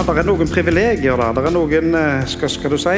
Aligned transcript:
det 0.00 0.22
er 0.22 0.24
noen 0.24 0.48
privilegier 0.48 1.18
der. 1.18 1.34
Det 1.36 1.42
er 1.44 1.52
noen 1.52 1.96
eh, 1.98 2.22
skal, 2.30 2.48
skal 2.48 2.72
du 2.72 2.78
si 2.80 2.94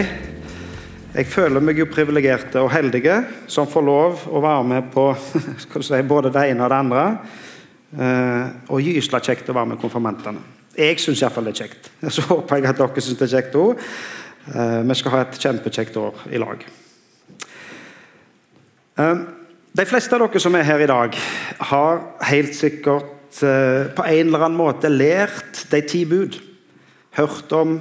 Jeg 1.12 1.26
føler 1.26 1.64
meg 1.64 1.80
jo 1.80 1.88
privilegerte 1.90 2.60
og 2.62 2.70
heldige 2.70 3.16
som 3.50 3.66
får 3.66 3.84
lov 3.84 4.20
å 4.30 4.42
være 4.44 4.66
med 4.70 4.92
på 4.92 5.08
skal 5.64 5.82
si, 5.82 5.98
både 6.06 6.30
det 6.30 6.44
ene 6.52 6.62
og 6.62 6.70
det 6.70 6.78
andre. 6.78 7.02
Eh, 7.98 8.52
og 8.70 8.86
gysla 8.86 9.18
kjekt 9.18 9.50
å 9.50 9.56
være 9.56 9.72
med 9.72 9.80
konfirmantene. 9.82 10.44
Jeg 10.78 11.00
syns 11.02 11.24
iallfall 11.24 11.50
det 11.50 11.56
er 11.56 11.64
kjekt. 11.64 11.90
Så 12.14 12.24
håper 12.28 12.60
jeg 12.60 12.70
at 12.70 12.84
dere 12.84 13.04
syns 13.04 13.18
det 13.18 13.26
er 13.26 13.34
kjekt 13.34 13.58
òg. 13.58 13.82
Vi 14.42 14.98
skal 14.98 15.14
ha 15.14 15.24
et 15.24 15.36
kjempekjekt 15.42 15.98
år 16.02 16.22
i 16.34 16.38
lag. 16.42 16.62
De 18.98 19.84
fleste 19.86 20.16
av 20.16 20.24
dere 20.24 20.42
som 20.42 20.56
er 20.58 20.66
her 20.66 20.82
i 20.82 20.88
dag, 20.90 21.18
har 21.70 22.00
helt 22.30 22.56
sikkert 22.58 23.38
på 23.38 24.06
en 24.06 24.26
eller 24.26 24.48
annen 24.48 24.58
måte 24.58 24.90
lært 24.90 25.62
de 25.70 25.82
ti 25.86 26.02
bud 26.10 26.40
hørt 27.12 27.52
om, 27.52 27.80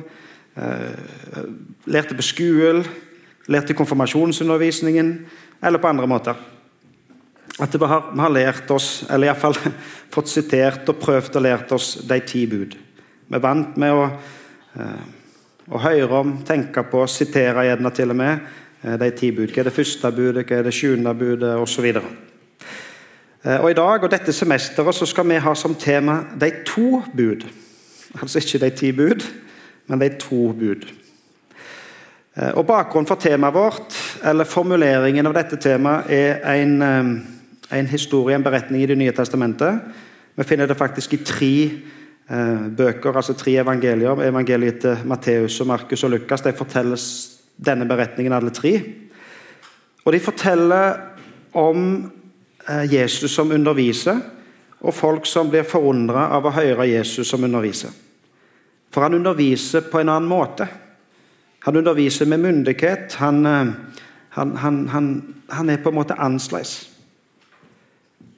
eh, 0.56 1.44
lærte 1.86 2.16
på 2.16 2.22
skolen, 2.22 2.86
lærte 3.48 3.74
konfirmasjonsundervisningen, 3.74 5.26
eller 5.64 5.80
på 5.80 5.88
andre 5.88 6.08
måter. 6.08 6.36
At 7.60 7.74
vi 7.74 7.86
har, 7.86 8.12
vi 8.14 8.20
har 8.20 8.30
lært 8.30 8.72
oss, 8.72 9.06
eller 9.10 9.28
iallfall 9.28 9.56
fått 10.14 10.30
sitert 10.30 10.90
og 10.90 11.00
prøvd 11.00 11.36
å 11.36 11.44
lært 11.44 11.72
oss 11.72 11.96
de 12.08 12.20
ti 12.26 12.46
bud. 12.48 12.76
Vi 13.28 13.36
er 13.36 13.44
vant 13.44 13.78
med 13.78 13.94
å, 13.94 14.10
eh, 14.80 15.04
å 15.72 15.80
høre 15.80 16.24
om, 16.24 16.38
tenke 16.44 16.84
på, 16.84 17.06
sitere 17.08 17.68
gjerne 17.68 17.92
til 17.96 18.12
og 18.12 18.20
med 18.20 18.40
eh, 18.84 18.98
de 18.98 19.12
ti 19.12 19.32
bud. 19.32 19.52
Hva 19.52 19.64
er 19.64 19.70
det 19.70 19.78
første 19.78 20.12
budet, 20.12 20.46
hva 20.48 20.60
er 20.60 20.68
det 20.68 20.76
sjuende 20.76 21.16
budet, 21.16 21.56
osv. 21.56 21.92
Og 23.42 23.72
I 23.72 23.74
dag 23.74 24.04
og 24.06 24.12
dette 24.12 24.34
semesteret 24.38 24.94
så 24.94 25.06
skal 25.10 25.26
vi 25.26 25.40
ha 25.42 25.56
som 25.58 25.74
tema 25.74 26.20
de 26.38 26.52
to 26.62 27.00
bud. 27.18 27.48
Altså 28.20 28.40
ikke 28.40 28.66
de 28.66 28.70
ti 28.76 28.92
bud, 28.92 29.24
men 29.88 30.02
de 30.02 30.10
to 30.20 30.52
bud. 30.52 30.88
Eh, 32.36 32.52
og 32.56 32.66
Bakgrunnen 32.68 33.08
for 33.08 33.20
temaet 33.20 33.54
vårt, 33.54 33.96
eller 34.24 34.48
formuleringen 34.48 35.28
av 35.28 35.36
dette 35.36 35.60
temaet, 35.60 36.12
er 36.12 36.62
en, 36.62 36.82
eh, 36.82 37.78
en 37.80 37.88
historie, 37.88 38.36
en 38.36 38.44
beretning 38.44 38.84
i 38.84 38.86
Det 38.86 38.98
nye 38.98 39.12
testamentet. 39.12 39.82
Vi 40.38 40.44
finner 40.44 40.68
det 40.68 40.78
faktisk 40.78 41.14
i 41.14 41.18
tre 41.18 41.72
eh, 42.30 42.70
bøker, 42.78 43.16
altså 43.16 43.34
tre 43.34 43.52
evangelier. 43.52 44.22
Evangeliet 44.28 44.80
til 44.80 44.98
Matteus, 45.06 45.62
og 45.62 45.68
Markus 45.68 46.04
og 46.04 46.12
Lukas. 46.12 46.42
De 46.42 46.54
forteller 46.54 46.98
denne 47.66 47.86
beretningen, 47.86 48.34
alle 48.34 48.50
tre. 48.50 48.82
Og 50.06 50.14
de 50.14 50.20
forteller 50.20 50.98
om 51.54 52.12
Jesus 52.92 53.32
som 53.32 53.52
underviser 53.52 54.20
og 54.82 54.94
folk 54.94 55.28
som 55.30 55.50
blir 55.50 55.68
forundra 55.68 56.30
av 56.36 56.48
å 56.48 56.54
høre 56.56 56.90
Jesus 56.90 57.30
som 57.30 57.44
underviser. 57.46 57.92
For 58.92 59.06
han 59.06 59.16
underviser 59.16 59.86
på 59.92 60.02
en 60.02 60.10
annen 60.10 60.30
måte. 60.30 60.68
Han 61.64 61.78
underviser 61.78 62.26
med 62.26 62.42
myndighet. 62.44 63.14
Han, 63.22 63.46
eh, 63.46 63.68
han, 64.30 64.56
han, 64.88 65.12
han 65.50 65.70
er 65.70 65.78
på 65.78 65.90
en 65.90 66.00
måte 66.00 66.18
annerledes. 66.18 66.90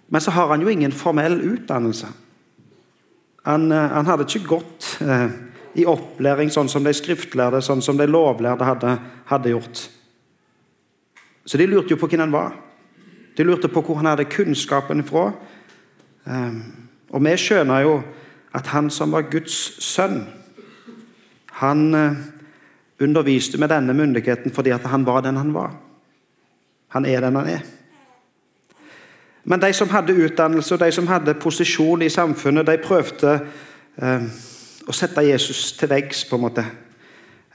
Men 0.08 0.22
så 0.22 0.32
har 0.32 0.52
han 0.52 0.62
jo 0.62 0.70
ingen 0.70 0.92
formell 0.92 1.40
utdannelse. 1.42 2.12
Eh, 3.48 3.72
han 3.72 4.06
hadde 4.06 4.28
ikke 4.28 4.48
gått 4.52 4.98
eh, 5.02 5.30
i 5.80 5.88
opplæring 5.90 6.52
sånn 6.54 6.70
som 6.70 6.84
de 6.86 6.94
skriftlærde, 6.94 7.64
sånn 7.66 7.82
som 7.82 7.98
de 7.98 8.06
lovlærde 8.06 8.68
hadde, 8.68 8.98
hadde 9.32 9.56
gjort. 9.56 9.88
Så 11.46 11.58
de 11.58 11.68
lurte 11.68 11.96
jo 11.96 12.00
på 12.00 12.12
hvem 12.12 12.28
han 12.28 12.36
var. 12.36 12.54
De 13.34 13.44
lurte 13.48 13.72
på 13.72 13.82
hvor 13.82 13.98
han 14.00 14.12
hadde 14.12 14.30
kunnskapen 14.30 15.02
fra. 15.08 15.32
Ehm, 16.28 16.62
og 17.10 17.24
vi 17.24 17.36
skjønner 17.38 17.84
jo 17.86 17.98
at 18.54 18.70
han 18.74 18.90
som 18.94 19.12
var 19.12 19.30
Guds 19.32 19.56
sønn, 19.84 20.24
han 21.60 21.94
eh, 21.96 22.22
underviste 23.04 23.58
med 23.58 23.70
denne 23.70 23.94
myndigheten 23.94 24.54
fordi 24.54 24.74
han 24.74 25.06
var 25.06 25.22
den 25.22 25.38
han 25.38 25.54
var. 25.54 25.76
Han 26.88 27.06
er 27.06 27.22
den 27.22 27.36
han 27.36 27.50
er. 27.50 27.64
Men 29.44 29.60
de 29.60 29.74
som 29.74 29.90
hadde 29.90 30.16
utdannelse 30.16 30.76
og 30.76 30.80
de 30.80 30.92
som 30.92 31.08
hadde 31.08 31.34
posisjon 31.34 32.02
i 32.02 32.10
samfunnet, 32.10 32.68
de 32.68 32.78
prøvde 32.80 33.34
eh, 33.98 34.28
å 34.88 34.96
sette 34.96 35.26
Jesus 35.26 35.74
til 35.78 35.90
veggs. 35.90 36.26
på 36.30 36.36
en 36.36 36.42
måte. 36.42 36.66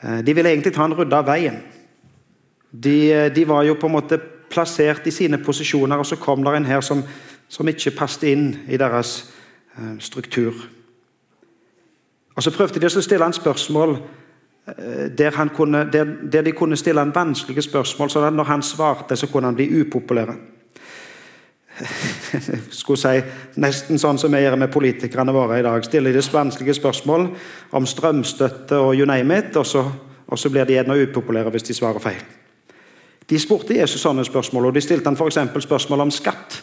Eh, 0.03 0.21
de 0.25 0.35
ville 0.35 0.51
egentlig 0.51 0.75
ta 0.75 0.83
han 0.83 0.97
rydda 0.97 1.23
av 1.23 1.31
veien. 1.31 1.63
De, 2.71 3.13
eh, 3.13 3.33
de, 3.33 3.45
var 3.49 3.65
jo 3.65 3.75
på 3.75 3.87
en 3.87 3.97
måte 3.97 4.21
plassert 4.51 5.07
i 5.07 5.11
sine 5.11 5.39
posisjoner, 5.39 5.97
og 5.97 6.07
så 6.07 6.17
kom 6.17 6.45
det 6.45 6.57
en 6.57 6.69
her 6.69 6.81
som 6.81 7.03
som 7.49 7.69
ikke 7.69 7.97
passet 7.97 8.29
inn 8.33 8.47
i 8.69 8.77
deres 8.81 9.19
eh, 9.77 9.97
struktur. 9.99 10.55
Og 12.37 12.43
Så 12.43 12.55
prøvde 12.55 12.81
de 12.81 12.87
å 12.87 13.03
stille 13.03 13.27
en 13.27 13.35
spørsmål 13.35 13.99
der, 14.69 15.31
der, 15.31 15.49
kunne, 15.57 15.89
der, 15.93 16.05
der, 16.33 16.43
de 16.43 16.53
kunne 16.53 16.77
stille 16.77 17.01
en 17.03 17.15
vanskelige 17.15 17.63
spørsmål, 17.63 18.11
så 18.11 18.31
når 18.31 18.45
han 18.45 18.63
svarte, 18.63 19.17
så 19.17 19.27
kunne 19.27 19.47
han 19.47 19.57
bli 19.57 19.81
upopulær. 19.81 20.35
Skulle 22.81 22.99
si 22.99 23.59
Nesten 23.63 24.01
sånn 24.01 24.19
som 24.19 24.35
vi 24.35 24.43
gjør 24.43 24.59
med 24.59 24.73
politikerne 24.73 25.35
våre 25.35 25.61
i 25.61 25.65
dag. 25.67 25.85
Stiller 25.87 26.15
de 26.15 26.23
vanskelige 26.33 26.79
spørsmål 26.79 27.29
om 27.79 27.87
strømstøtte 27.87 28.81
og 28.83 28.97
you 28.99 29.07
name 29.07 29.39
it, 29.39 29.57
og 29.57 29.67
så, 29.67 29.85
og 30.27 30.39
så 30.39 30.51
blir 30.51 30.67
de 30.67 30.77
gjerne 30.79 30.99
upopulære 31.09 31.53
hvis 31.55 31.69
de 31.71 31.79
svarer 31.79 32.03
feil. 32.03 32.21
De 33.29 33.39
spurte 33.39 33.77
Jesus 33.77 34.01
sånne 34.01 34.25
spørsmål, 34.25 34.71
og 34.71 34.75
de 34.75 34.83
stilte 34.83 35.11
han 35.11 35.19
f.eks. 35.19 35.65
spørsmål 35.65 36.07
om 36.07 36.13
skatt 36.15 36.63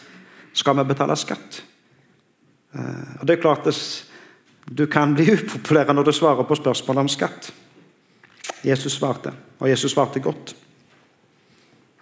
skal 0.56 0.76
vi 0.78 0.84
betale 0.88 1.16
skatt. 1.16 1.62
Eh, 2.74 3.20
og 3.20 3.26
det 3.26 3.36
er 3.36 3.42
klart 3.42 3.66
at 3.66 4.04
Du 4.66 4.86
kan 4.86 5.14
bli 5.14 5.30
upopulær 5.36 5.92
når 5.92 6.02
du 6.02 6.12
svarer 6.12 6.42
på 6.42 6.54
spørsmål 6.54 6.98
om 6.98 7.08
skatt. 7.08 7.52
Jesus 8.64 8.92
svarte, 8.92 9.30
og 9.58 9.68
Jesus 9.70 9.92
svarte 9.92 10.20
godt. 10.20 10.56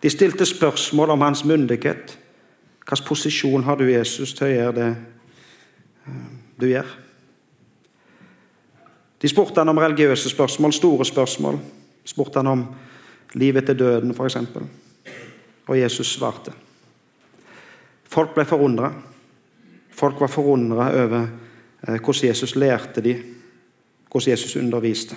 De 0.03 0.11
stilte 0.11 0.47
spørsmål 0.47 1.11
om 1.11 1.21
hans 1.21 1.45
myndighet. 1.45 2.19
Hvilken 2.89 3.05
posisjon 3.09 3.65
har 3.65 3.77
du, 3.77 3.85
Jesus, 3.85 4.35
til 4.35 4.47
å 4.47 4.51
gjøre 4.55 4.73
det 4.79 4.89
eh, 6.07 6.25
du 6.61 6.67
gjør? 6.69 6.89
De 9.21 9.29
spurte 9.29 9.61
han 9.61 9.69
om 9.69 9.79
religiøse 9.79 10.31
spørsmål, 10.31 10.73
store 10.73 11.05
spørsmål. 11.05 11.59
Spurte 12.05 12.39
han 12.39 12.47
om 12.47 12.67
livet 13.35 13.67
til 13.67 13.79
døden, 13.79 14.13
f.eks. 14.13 14.37
Og 15.67 15.79
Jesus 15.81 16.17
svarte. 16.17 16.53
Folk 18.15 18.35
ble 18.37 18.45
forundra. 18.47 18.93
Folk 19.95 20.21
var 20.21 20.31
forundra 20.31 20.91
over 21.05 21.21
eh, 21.89 21.99
hvordan 21.99 22.29
Jesus 22.29 22.55
lærte 22.55 23.03
dem, 23.03 23.23
hvordan 24.11 24.31
Jesus 24.31 24.57
underviste. 24.57 25.17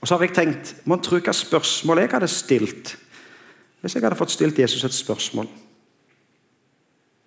Og 0.00 0.08
så 0.08 0.16
har 0.16 0.24
jeg 0.24 0.34
tenkt 0.34 0.76
Mon 0.84 1.02
tro 1.02 1.18
hva 1.18 1.32
spørsmål 1.34 1.98
jeg 1.98 2.12
hadde 2.14 2.28
stilt 2.28 2.96
hvis 3.80 3.94
jeg 3.96 4.04
hadde 4.04 4.16
fått 4.16 4.34
stilt 4.34 4.58
Jesus 4.58 4.84
et 4.84 4.92
spørsmål. 4.92 5.46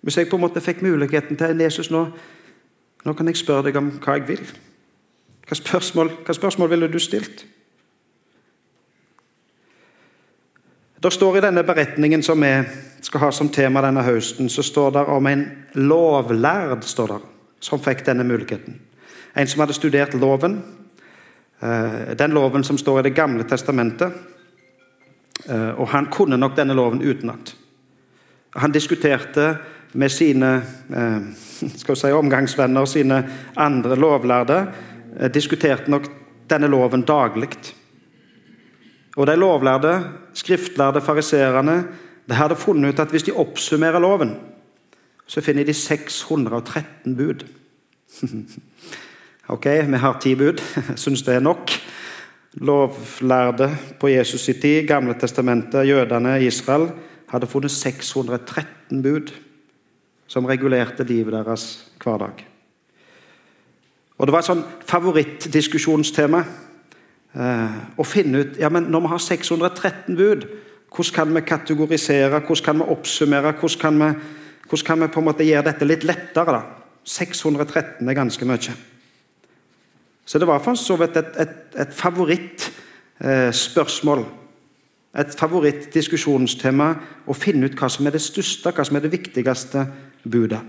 Hvis 0.06 0.16
jeg 0.16 0.28
på 0.30 0.38
en 0.38 0.44
måte 0.44 0.60
fikk 0.62 0.84
muligheten 0.86 1.36
til 1.36 1.60
Jesus 1.60 1.90
nå, 1.90 2.04
nå 3.04 3.14
kan 3.18 3.26
jeg 3.26 3.40
spørre 3.40 3.64
deg 3.66 3.78
om 3.80 3.88
hva 3.98 4.14
jeg 4.20 4.28
vil. 4.28 4.44
Hva 5.48 5.58
spørsmål, 5.58 6.12
hva 6.22 6.36
spørsmål 6.36 6.70
ville 6.70 6.88
du 6.92 7.00
stilt? 7.02 7.42
Det 11.04 11.10
står 11.10 11.36
I 11.36 11.40
denne 11.44 11.62
beretningen 11.62 12.22
som 12.22 12.40
vi 12.40 12.62
skal 13.04 13.20
ha 13.20 13.28
som 13.32 13.50
tema 13.52 13.82
denne 13.84 14.00
høsten, 14.06 14.46
så 14.48 14.62
står 14.64 14.94
det 14.94 15.02
om 15.12 15.26
en 15.28 15.42
lovlærd 15.76 16.80
der, 16.80 17.12
som 17.60 17.82
fikk 17.84 18.06
denne 18.06 18.24
muligheten. 18.24 18.78
En 19.36 19.46
som 19.46 19.60
hadde 19.60 19.76
studert 19.76 20.16
loven. 20.16 20.62
Eh, 21.60 22.16
den 22.16 22.32
loven 22.32 22.64
som 22.64 22.78
står 22.80 23.00
i 23.00 23.02
Det 23.02 23.14
gamle 23.18 23.44
testamentet. 23.44 24.16
Eh, 25.48 25.76
og 25.76 25.88
han 25.92 26.06
kunne 26.06 26.40
nok 26.40 26.56
denne 26.56 26.72
loven 26.72 27.02
utenat. 27.02 27.54
Han 28.56 28.72
diskuterte 28.72 29.58
med 29.92 30.08
sine 30.08 30.62
eh, 30.88 31.20
si, 31.94 32.12
omgangsvenner, 32.12 32.84
sine 32.84 33.24
andre 33.56 33.96
lovlærde, 33.96 34.66
diskuterte 35.34 35.90
nok 35.90 36.08
denne 36.48 36.66
loven 36.66 37.04
daglig. 37.04 37.83
Og 39.16 39.26
de 39.26 39.36
lovlærde, 39.36 39.94
skriftlærde 40.34 41.00
fariserene 41.00 41.84
de 42.28 42.34
hadde 42.34 42.56
funnet 42.56 42.94
ut 42.94 43.00
at 43.00 43.12
hvis 43.12 43.26
de 43.26 43.36
oppsummerer 43.36 44.00
loven, 44.00 44.34
så 45.26 45.40
finner 45.40 45.64
de 45.64 45.74
613 45.74 47.16
bud. 47.16 47.44
ok, 49.54 49.66
vi 49.66 49.96
har 49.96 50.18
ti 50.20 50.34
bud. 50.34 50.60
Jeg 50.88 50.98
syns 50.98 51.22
det 51.22 51.34
er 51.34 51.44
nok. 51.44 51.70
Lovlærde 52.54 53.76
på 54.00 54.08
Jesus' 54.08 54.44
sin 54.46 54.60
tid, 54.60 54.86
Gamle 54.86 55.14
testamentet, 55.20 55.88
jødene 55.88 56.44
Israel, 56.44 56.90
hadde 57.28 57.46
funnet 57.46 57.70
613 57.70 59.02
bud 59.02 59.32
som 60.26 60.44
regulerte 60.44 61.04
livet 61.04 61.32
deres 61.32 61.86
hver 62.02 62.18
dag. 62.18 62.46
Og 64.18 64.26
Det 64.26 64.32
var 64.32 64.44
et 64.44 64.48
sånn 64.48 64.64
favorittdiskusjonstema 64.86 66.44
og 67.34 68.06
finne 68.06 68.44
ut 68.44 68.58
ja, 68.62 68.68
men 68.70 68.84
Når 68.94 69.00
vi 69.00 69.08
har 69.10 69.18
613 69.18 70.14
bud, 70.14 70.44
hvordan 70.94 71.14
kan 71.14 71.34
vi 71.34 71.40
kategorisere, 71.40 72.38
hvordan 72.38 72.64
kan 72.64 72.78
vi 72.78 72.84
oppsummere? 72.94 73.52
Hvordan 73.58 73.80
kan 73.80 73.94
vi, 73.98 74.04
hvordan 74.68 74.86
kan 74.86 75.00
vi 75.00 75.06
på 75.08 75.20
en 75.20 75.26
måte 75.26 75.44
gjøre 75.44 75.64
dette 75.66 75.84
litt 75.84 76.04
lettere? 76.06 76.52
da? 76.52 76.62
613 77.04 78.08
er 78.08 78.14
ganske 78.14 78.44
mye. 78.46 78.72
Så 80.24 80.38
det 80.38 80.46
var 80.48 80.58
for 80.64 80.74
så 80.78 80.96
vidt 80.96 81.16
et, 81.16 81.36
et, 81.40 81.56
et 81.76 81.94
favorittspørsmål. 81.94 84.18
Eh, 84.18 84.24
et 85.14 85.38
favorittdiskusjonstema 85.38 86.94
å 87.26 87.32
finne 87.38 87.66
ut 87.68 87.78
hva 87.78 87.88
som 87.92 88.06
er 88.06 88.10
det 88.16 88.22
største, 88.24 88.72
hva 88.74 88.84
som 88.86 88.96
er 88.98 89.02
det 89.04 89.12
viktigste 89.12 89.86
budet. 90.24 90.60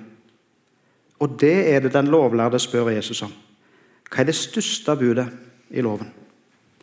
Og 1.23 1.27
det 1.41 1.69
er 1.71 1.79
det 1.81 1.93
den 1.95 2.11
lovlærde 2.11 2.59
spør 2.61 2.89
Jesus 2.93 3.21
om. 3.25 3.33
Hva 4.11 4.17
er 4.21 4.27
det 4.29 4.35
største 4.37 4.95
budet 4.99 5.27
i 5.73 5.81
loven? 5.81 6.24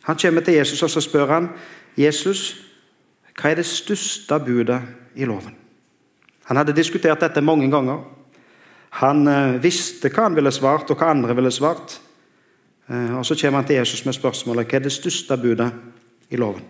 Han 0.03 0.19
kommer 0.19 0.41
til 0.41 0.53
Jesus 0.53 0.83
og 0.83 0.89
så 0.89 1.01
spør 1.01 1.31
han, 1.31 1.49
Jesus, 1.97 2.55
hva 3.37 3.51
er 3.51 3.61
det 3.61 3.65
største 3.65 4.39
budet 4.43 4.81
i 5.15 5.25
loven? 5.25 5.55
Han 6.49 6.59
hadde 6.59 6.75
diskutert 6.75 7.21
dette 7.23 7.41
mange 7.41 7.69
ganger. 7.71 8.01
Han 8.99 9.27
eh, 9.27 9.61
visste 9.63 10.11
hva 10.11 10.27
han 10.27 10.35
ville 10.35 10.51
svart, 10.51 10.91
og 10.91 10.99
hva 10.99 11.13
andre 11.13 11.35
ville 11.37 11.51
svart. 11.51 11.97
Eh, 12.89 13.15
og 13.17 13.25
Så 13.25 13.37
kommer 13.39 13.61
han 13.61 13.67
til 13.67 13.79
Jesus 13.79 14.05
med 14.05 14.13
spørsmålet 14.13 14.67
hva 14.67 14.77
er 14.77 14.85
det 14.85 14.93
største 14.93 15.37
budet 15.37 15.71
i 16.29 16.37
loven. 16.37 16.61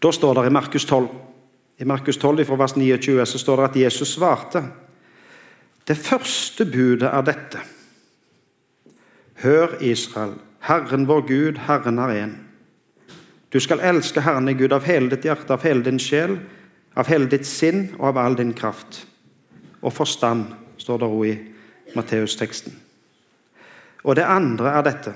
Da 0.00 0.12
står 0.12 0.34
det 0.34 0.46
i 0.46 0.52
Markus 0.54 0.84
12, 0.84 1.08
i 1.80 1.84
Markus 1.84 2.16
12 2.16 2.44
fra 2.44 2.56
vers 2.60 2.76
29 2.76 3.26
så 3.26 3.38
står 3.38 3.56
det 3.56 3.68
at 3.70 3.76
Jesus 3.76 4.14
svarte. 4.14 4.62
Det 5.88 5.96
første 5.96 6.64
budet 6.64 7.08
er 7.08 7.22
dette. 7.24 7.60
Hør, 9.42 9.76
Israel, 9.80 10.34
Herren 10.60 11.06
vår 11.06 11.22
Gud, 11.28 11.58
Herren 11.58 11.98
er 11.98 12.14
én. 12.14 12.34
Du 13.52 13.60
skal 13.60 13.80
elske 13.80 14.20
Herren 14.20 14.48
i 14.48 14.54
Gud 14.54 14.72
av 14.72 14.84
hele 14.86 15.10
ditt 15.10 15.24
hjerte, 15.24 15.52
av 15.52 15.64
hele 15.64 15.82
din 15.82 15.98
sjel, 15.98 16.36
av 16.94 17.08
hele 17.08 17.26
ditt 17.30 17.46
sinn 17.48 17.88
og 17.98 18.12
av 18.12 18.20
all 18.22 18.36
din 18.36 18.52
kraft. 18.54 19.06
Og 19.82 19.92
forstand, 19.92 20.44
står 20.78 21.00
det 21.00 21.08
òg 21.08 21.26
i 21.26 21.34
Matteus-teksten. 21.96 22.72
Og 24.04 24.16
det 24.16 24.24
andre 24.24 24.72
er 24.78 24.84
dette. 24.86 25.12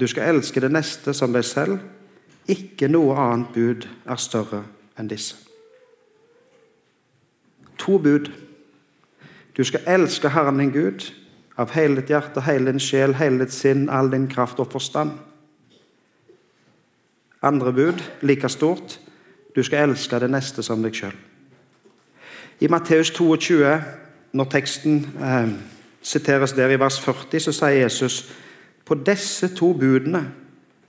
Du 0.00 0.06
skal 0.06 0.34
elske 0.34 0.60
det 0.60 0.70
neste 0.70 1.14
som 1.14 1.32
deg 1.32 1.44
selv. 1.44 1.78
Ikke 2.46 2.88
noe 2.88 3.16
annet 3.18 3.54
bud 3.54 3.86
er 4.06 4.20
større 4.20 4.62
enn 4.98 5.08
disse. 5.10 5.38
To 7.78 7.98
bud. 7.98 8.28
Du 9.56 9.64
skal 9.64 9.86
elske 9.86 10.28
Herren 10.28 10.60
din 10.60 10.74
Gud 10.74 11.08
av 11.56 11.72
hele 11.72 12.00
ditt 12.00 12.12
hjerte, 12.12 12.42
hele 12.44 12.70
din 12.70 12.82
sjel, 12.82 13.16
hele 13.16 13.44
ditt 13.44 13.54
sinn, 13.54 13.88
all 13.88 14.10
din 14.12 14.28
kraft 14.28 14.60
og 14.60 14.70
forstand. 14.72 15.16
Andre 17.42 17.72
bud, 17.72 18.02
like 18.22 18.48
stort. 18.48 18.98
Du 19.56 19.62
skal 19.64 19.88
elske 19.88 20.20
det 20.20 20.30
neste 20.30 20.64
som 20.64 20.82
deg 20.84 20.96
sjøl. 20.96 21.14
I 22.60 22.68
Matteus 22.72 23.10
22, 23.12 23.60
når 24.36 24.48
teksten 24.52 25.02
eh, 25.20 25.52
siteres 26.04 26.54
der 26.56 26.72
i 26.72 26.80
vers 26.80 26.98
40, 27.00 27.40
så 27.40 27.52
sier 27.52 27.82
Jesus 27.82 28.22
på 28.86 28.96
disse 29.04 29.50
to 29.56 29.72
budene 29.76 30.22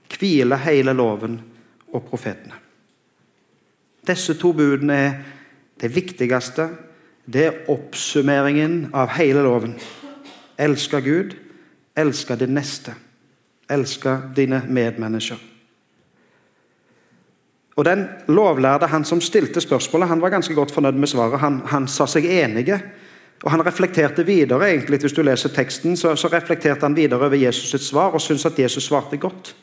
hviler 0.08 0.60
hele 0.64 0.94
loven 0.96 1.38
og 1.92 2.04
profetene. 2.08 2.56
Disse 4.08 4.36
to 4.40 4.54
budene 4.56 4.96
er 4.96 5.16
det 5.80 5.92
viktigste. 5.94 6.68
Det 7.28 7.44
er 7.44 7.64
oppsummeringen 7.68 8.88
av 8.96 9.12
hele 9.18 9.44
loven. 9.44 9.76
Elske 10.58 11.00
Gud, 11.00 11.36
elske 11.96 12.36
din 12.36 12.54
neste. 12.54 12.94
Elske 13.70 14.16
dine 14.36 14.62
medmennesker. 14.68 15.38
Og 17.78 17.84
Den 17.84 18.08
lovlærde, 18.28 18.86
han 18.86 19.04
som 19.04 19.20
stilte 19.20 19.60
spørsmålet, 19.60 20.08
han 20.08 20.20
var 20.20 20.28
ganske 20.28 20.54
godt 20.54 20.70
fornøyd 20.74 20.98
med 20.98 21.08
svaret. 21.08 21.40
Han, 21.40 21.60
han 21.66 21.88
sa 21.88 22.06
seg 22.06 22.24
enige 22.24 22.80
og 23.44 23.50
Han 23.50 23.62
reflekterte 23.62 24.26
videre, 24.26 24.70
egentlig, 24.70 24.98
hvis 25.00 25.12
du 25.12 25.22
leser 25.22 25.48
teksten, 25.48 25.96
så, 25.96 26.16
så 26.16 26.28
reflekterte 26.28 26.82
han 26.82 26.96
videre 26.96 27.26
over 27.26 27.36
Jesus' 27.36 27.70
sitt 27.70 27.82
svar 27.82 28.10
og 28.10 28.20
syntes 28.20 28.46
at 28.46 28.58
Jesus 28.58 28.84
svarte 28.84 29.16
godt. 29.16 29.54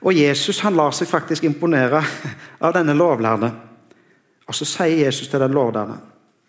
Og 0.00 0.16
Jesus 0.16 0.60
han 0.60 0.76
lar 0.76 0.92
seg 0.96 1.08
faktisk 1.08 1.44
imponere 1.44 2.00
av 2.64 2.72
denne 2.72 2.96
lovlærde. 2.96 3.52
Og 4.48 4.54
Så 4.54 4.64
sier 4.64 5.04
Jesus 5.04 5.28
til 5.28 5.40
den 5.40 5.52
lovlærde 5.52 5.98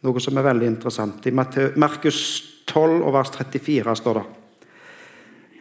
noe 0.06 0.22
som 0.22 0.38
er 0.38 0.46
veldig 0.46 0.68
interessant. 0.68 1.28
I 1.28 1.32
Markus 1.76 2.20
12 2.68 3.04
og 3.04 3.14
vers 3.14 3.32
34 3.38 3.96
står 3.96 4.20
det 4.20 4.26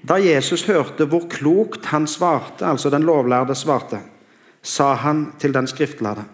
Da 0.09 0.19
Jesus 0.21 0.67
hørte 0.69 1.07
hvor 1.09 1.29
klokt 1.29 1.87
han 1.93 2.07
svarte, 2.07 2.67
altså 2.67 2.91
den 2.91 3.07
lovlærde 3.07 3.55
svarte, 3.55 4.01
sa 4.63 4.95
han 4.95 5.33
til 5.39 5.55
den 5.55 5.67
skriftlærde 5.67 6.25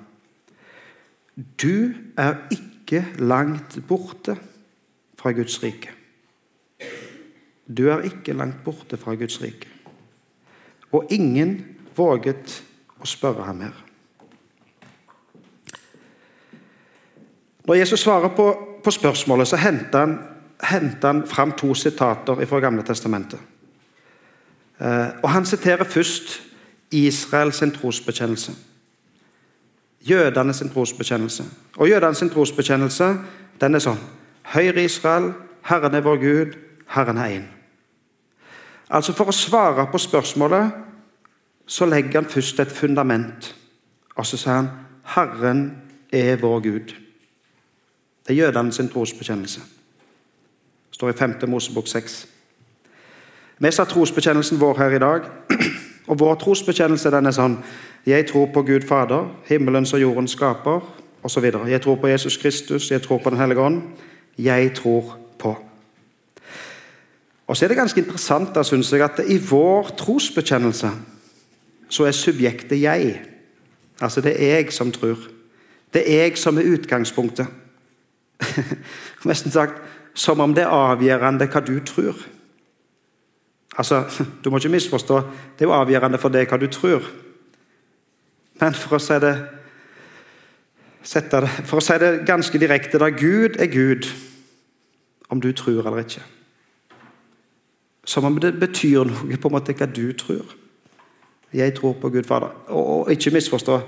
Du 1.36 1.92
er 2.18 2.34
ikke 2.50 3.06
langt 3.18 3.78
borte 3.88 4.36
fra 5.18 5.32
Guds 5.32 5.62
rike. 5.62 5.90
Du 7.68 7.88
er 7.88 8.02
ikke 8.02 8.32
langt 8.32 8.64
borte 8.64 8.96
fra 8.96 9.14
Guds 9.14 9.38
rike. 9.42 9.68
Og 10.92 11.06
ingen 11.10 11.76
våget 11.96 12.56
å 13.00 13.06
spørre 13.06 13.46
ham 13.46 13.62
mer. 13.62 13.76
Når 17.68 17.78
Jesus 17.78 18.02
svarer 18.02 18.32
på, 18.34 18.46
på 18.82 18.90
spørsmålet, 18.90 19.48
så 19.48 19.60
henter 19.60 19.98
han, 20.02 20.16
henter 20.62 21.06
han 21.08 21.26
fram 21.26 21.52
to 21.52 21.74
sitater 21.74 22.46
fra 22.46 22.60
Gamle 22.60 22.82
testamentet. 22.82 23.40
Eh, 24.80 25.08
og 25.22 25.30
Han 25.30 25.46
siterer 25.46 25.84
først 25.84 26.40
Israels 26.90 27.62
trosbekjennelse 27.80 28.52
jødene 30.08 30.52
sin 30.54 30.68
trosbekjennelse. 30.68 31.44
Og 31.76 31.88
jødene 31.88 32.14
sin 32.14 32.30
trosbekjennelse 32.30 33.14
den 33.60 33.74
er 33.74 33.84
sånn 33.84 34.00
Høyre 34.50 34.82
Israel, 34.84 35.32
Herren 35.62 35.94
er 35.94 36.02
vår 36.02 36.16
Gud, 36.18 36.54
Herren 36.88 37.18
er 37.18 37.34
én. 37.36 37.44
Altså 38.90 39.12
For 39.12 39.30
å 39.30 39.36
svare 39.36 39.86
på 39.92 39.98
spørsmålet 39.98 40.72
så 41.66 41.86
legger 41.86 42.22
han 42.22 42.30
først 42.30 42.60
et 42.60 42.72
fundament. 42.72 43.54
Og 44.16 44.26
så 44.26 44.36
sier 44.36 44.56
han 44.56 44.70
Herren 45.14 45.60
er 46.12 46.40
vår 46.40 46.60
Gud. 46.60 46.94
Det 48.26 48.34
er 48.34 48.46
jødene 48.46 48.72
sin 48.72 48.88
trosbekjennelse. 48.88 49.60
Det 50.90 50.94
står 50.94 51.10
i 51.10 51.18
5. 51.18 51.34
Mosebok 51.48 51.88
6. 51.88 52.26
Vi 53.58 53.70
sa 53.70 53.84
trosbekjennelsen 53.84 54.60
vår 54.60 54.78
her 54.78 54.90
i 54.96 54.98
dag. 54.98 55.26
Og 56.10 56.18
vår 56.18 56.34
trosbekjennelse 56.34 57.10
den 57.12 57.28
er 57.28 57.34
sånn 57.36 57.58
Jeg 58.06 58.26
tror 58.30 58.48
på 58.50 58.62
Gud 58.66 58.86
Fader, 58.88 59.28
himmelens 59.46 59.92
og 59.94 60.00
jordens 60.00 60.32
skaper 60.34 60.80
osv. 61.22 61.44
Jeg 61.68 61.82
tror 61.84 62.00
på 62.00 62.08
Jesus 62.08 62.36
Kristus, 62.36 62.90
jeg 62.90 63.02
tror 63.02 63.20
på 63.22 63.30
Den 63.30 63.38
hellige 63.38 63.60
ånd. 63.60 63.82
Jeg 64.38 64.72
tror 64.74 65.18
på. 65.38 65.52
Og 67.46 67.56
så 67.56 67.64
er 67.64 67.68
det 67.68 67.76
ganske 67.76 68.00
interessant 68.00 68.54
da, 68.54 68.62
synes 68.62 68.92
jeg, 68.92 69.02
at 69.02 69.20
i 69.28 69.38
vår 69.50 69.92
trosbekjennelse 69.98 70.90
så 71.88 72.04
er 72.06 72.16
subjektet 72.16 72.80
jeg. 72.82 73.20
Altså 74.00 74.20
det 74.20 74.34
er 74.38 74.56
jeg 74.56 74.72
som 74.72 74.92
tror. 74.92 75.18
Det 75.94 76.02
er 76.06 76.22
jeg 76.22 76.38
som 76.38 76.58
er 76.58 76.72
utgangspunktet. 76.72 77.46
Nesten 79.28 79.50
sagt 79.50 79.82
som 80.14 80.40
om 80.40 80.54
det 80.54 80.64
er 80.64 80.74
avgjørende 80.74 81.48
hva 81.50 81.62
du 81.64 81.78
tror. 81.86 82.18
Altså, 83.78 84.04
Du 84.44 84.50
må 84.50 84.56
ikke 84.58 84.68
misforstå. 84.68 85.16
Det 85.58 85.64
er 85.64 85.70
jo 85.70 85.76
avgjørende 85.76 86.18
for 86.18 86.28
deg 86.28 86.48
hva 86.48 86.58
du 86.60 86.66
tror. 86.66 87.04
Men 88.60 88.74
for 88.74 88.98
å 88.98 89.00
si 89.00 89.16
det, 89.22 89.34
for 91.64 91.78
å 91.78 91.84
si 91.84 91.96
det 91.98 92.26
ganske 92.28 92.58
direkte 92.60 93.00
da 93.00 93.08
Gud 93.08 93.56
er 93.56 93.70
Gud, 93.72 94.08
om 95.30 95.40
du 95.40 95.52
tror 95.52 95.86
eller 95.86 96.02
ikke. 96.02 96.22
Som 98.04 98.24
om 98.24 98.40
det 98.40 98.58
betyr 98.60 99.06
noe 99.06 99.38
på 99.38 99.48
en 99.48 99.54
måte 99.54 99.76
hva 99.76 99.86
du 99.86 100.12
tror. 100.18 100.56
Jeg 101.54 101.74
tror 101.74 101.96
på 102.00 102.10
Gud 102.10 102.26
Fader. 102.26 102.50
Og, 102.68 102.86
og 103.06 103.12
ikke 103.12 103.32
misforstå. 103.34 103.80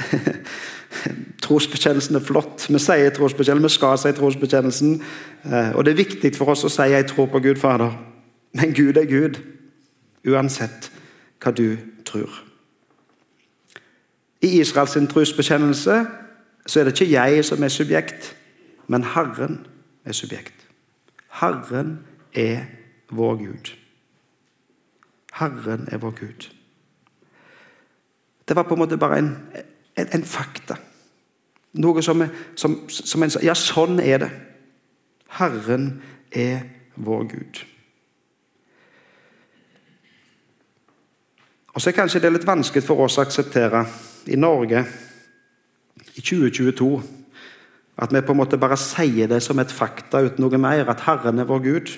Trosbekjennelsen 1.44 2.16
er 2.16 2.24
flott. 2.24 2.66
Vi 2.68 2.78
sier 2.78 3.10
trosbekjennelsen, 3.14 3.68
vi 3.68 3.74
skal 3.74 3.98
si 3.98 4.12
trosbekjennelsen. 4.16 5.02
Eh, 5.44 5.70
og 5.74 5.84
det 5.84 5.92
er 5.92 6.02
viktig 6.02 6.34
for 6.36 6.52
oss 6.52 6.64
å 6.64 6.70
si 6.72 6.82
'jeg 6.90 7.06
tror 7.06 7.26
på 7.26 7.40
Gud 7.40 7.58
Fader'. 7.58 7.96
Men 8.52 8.74
Gud 8.74 8.96
er 8.96 9.06
Gud, 9.06 9.40
uansett 10.26 10.90
hva 11.40 11.50
du 11.50 11.76
tror. 12.04 12.30
I 14.42 14.60
Israels 14.60 14.96
trosbekjennelse 15.12 16.06
så 16.66 16.80
er 16.80 16.84
det 16.84 17.00
ikke 17.00 17.12
jeg 17.12 17.44
som 17.44 17.62
er 17.62 17.68
subjekt, 17.68 18.36
men 18.88 19.04
Herren 19.04 19.66
er 20.04 20.12
subjekt. 20.12 20.54
Herren 21.28 21.98
er 22.34 22.64
vår 23.10 23.36
Gud. 23.36 23.72
Herren 25.32 25.88
er 25.92 25.98
vår 25.98 26.10
Gud. 26.10 26.50
Det 28.48 28.56
var 28.56 28.62
på 28.62 28.74
en 28.74 28.78
måte 28.78 28.98
bare 28.98 29.18
en, 29.18 29.36
en, 30.00 30.12
en 30.18 30.26
fakta. 30.26 30.78
Noe 31.80 32.02
som, 32.02 32.24
som, 32.58 32.76
som 32.88 33.22
en 33.22 33.34
Ja, 33.44 33.54
sånn 33.54 34.00
er 34.02 34.24
det. 34.24 34.30
Herren 35.38 35.92
er 36.34 36.64
vår 36.98 37.28
Gud. 37.30 37.60
Og 41.70 41.78
så 41.78 41.90
er 41.90 42.00
kanskje 42.00 42.20
det 42.24 42.32
litt 42.34 42.48
vanskelig 42.48 42.82
for 42.82 43.04
oss 43.06 43.20
å 43.20 43.22
akseptere 43.22 43.84
i 44.30 44.36
Norge 44.36 44.82
i 46.18 46.22
2022 46.22 46.90
at 48.00 48.12
vi 48.14 48.22
på 48.24 48.32
en 48.32 48.40
måte 48.40 48.58
bare 48.58 48.78
sier 48.80 49.28
det 49.28 49.42
som 49.44 49.58
et 49.60 49.72
fakta 49.72 50.22
uten 50.24 50.40
noe 50.40 50.58
mer, 50.58 50.88
at 50.88 51.04
Herren 51.04 51.38
er 51.38 51.48
vår 51.48 51.60
Gud. 51.66 51.92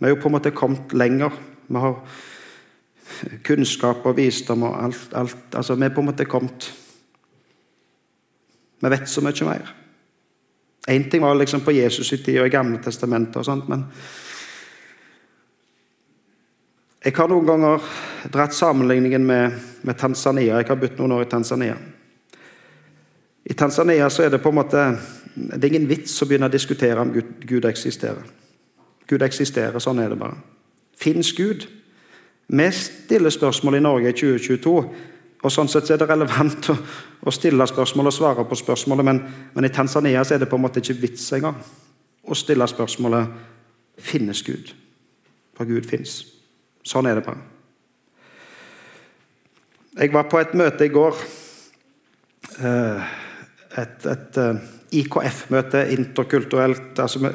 Vi 0.00 0.06
er 0.06 0.14
jo 0.14 0.18
på 0.18 0.30
en 0.30 0.34
måte 0.34 0.50
kommet 0.50 0.92
lenger. 0.92 1.30
Vi 1.68 1.78
har 1.78 2.00
kunnskap 3.46 4.06
og 4.06 4.16
visdom 4.18 4.64
og 4.66 4.76
alt. 4.82 5.14
alt. 5.14 5.54
Altså, 5.54 5.76
vi 5.78 5.86
er 5.86 5.94
på 5.94 6.02
en 6.02 6.10
måte 6.10 6.26
kommet 6.26 6.72
Vi 8.80 8.90
vet 8.90 9.08
så 9.08 9.22
mye 9.24 9.46
mer. 9.46 9.74
Én 10.88 11.10
ting 11.10 11.22
var 11.22 11.34
liksom 11.34 11.60
på 11.60 11.72
Jesus' 11.72 12.14
i 12.14 12.18
tid 12.24 12.40
og 12.40 12.46
i 12.46 12.52
Gamle 12.52 12.80
testamentet, 12.82 13.36
og 13.36 13.44
sånt, 13.44 13.68
men 13.68 13.84
jeg 17.04 17.16
har 17.16 17.28
noen 17.28 17.46
ganger 17.46 17.84
dratt 18.32 18.54
sammenligningen 18.54 19.24
med, 19.26 19.54
med, 19.82 19.96
Tanzania. 19.96 20.58
Jeg 20.58 20.68
har 20.68 20.76
bodd 20.76 20.98
noen 20.98 21.14
år 21.16 21.22
i 21.24 21.30
Tanzania. 21.30 21.76
I 23.44 23.54
Tanzania 23.56 24.10
så 24.10 24.26
er 24.26 24.34
det 24.34 24.42
på 24.42 24.52
en 24.52 24.58
måte 24.58 24.82
det 25.34 25.62
er 25.62 25.70
ingen 25.70 25.88
vits 25.88 26.18
å 26.20 26.26
begynne 26.28 26.50
å 26.50 26.52
diskutere 26.52 27.00
om 27.00 27.12
Gud, 27.14 27.30
Gud 27.46 27.64
eksisterer. 27.64 28.26
Gud 29.08 29.22
eksisterer, 29.22 29.78
sånn 29.80 30.02
er 30.02 30.12
det 30.12 30.18
bare. 30.20 30.36
Fins 30.98 31.32
Gud? 31.36 31.64
Vi 32.50 32.66
stiller 32.74 33.32
spørsmål 33.32 33.78
i 33.78 33.84
Norge 33.84 34.10
i 34.10 34.16
2022, 34.18 34.74
og 35.40 35.52
sånn 35.52 35.70
sett 35.72 35.88
er 35.88 36.00
det 36.00 36.08
relevant 36.08 36.68
å, 36.72 36.76
å 37.24 37.32
stille 37.32 37.66
spørsmål 37.68 38.10
og 38.10 38.14
svare 38.14 38.44
på 38.48 38.58
spørsmålet, 38.60 39.06
men, 39.06 39.22
men, 39.54 39.64
i 39.64 39.72
Tanzania 39.72 40.20
er 40.20 40.42
det 40.42 40.48
på 40.50 40.58
en 40.58 40.66
måte 40.66 40.82
ikke 40.82 40.98
vits 41.00 41.30
engang 41.36 41.56
å 42.20 42.36
stille 42.36 42.66
spørsmålet 42.68 43.38
finnes 44.00 44.42
Gud. 44.44 44.74
For 45.56 45.68
Gud 45.68 45.88
fins. 45.88 46.20
Sånn 46.84 47.08
er 47.08 47.18
det 47.18 47.24
bare. 47.24 47.40
Jeg 50.00 50.12
var 50.12 50.28
på 50.30 50.38
et 50.40 50.52
møte 50.56 50.86
i 50.86 50.92
går. 50.92 51.16
Eh, 52.60 53.10
et, 53.80 54.06
et 54.12 54.38
eh, 54.40 54.62
IKF-møte, 55.00 55.82
interkulturelt, 55.94 56.98
altså 56.98 57.32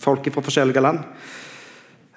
folk 0.00 0.28
fra 0.32 0.44
forskjellige 0.44 0.82
land. 0.84 1.02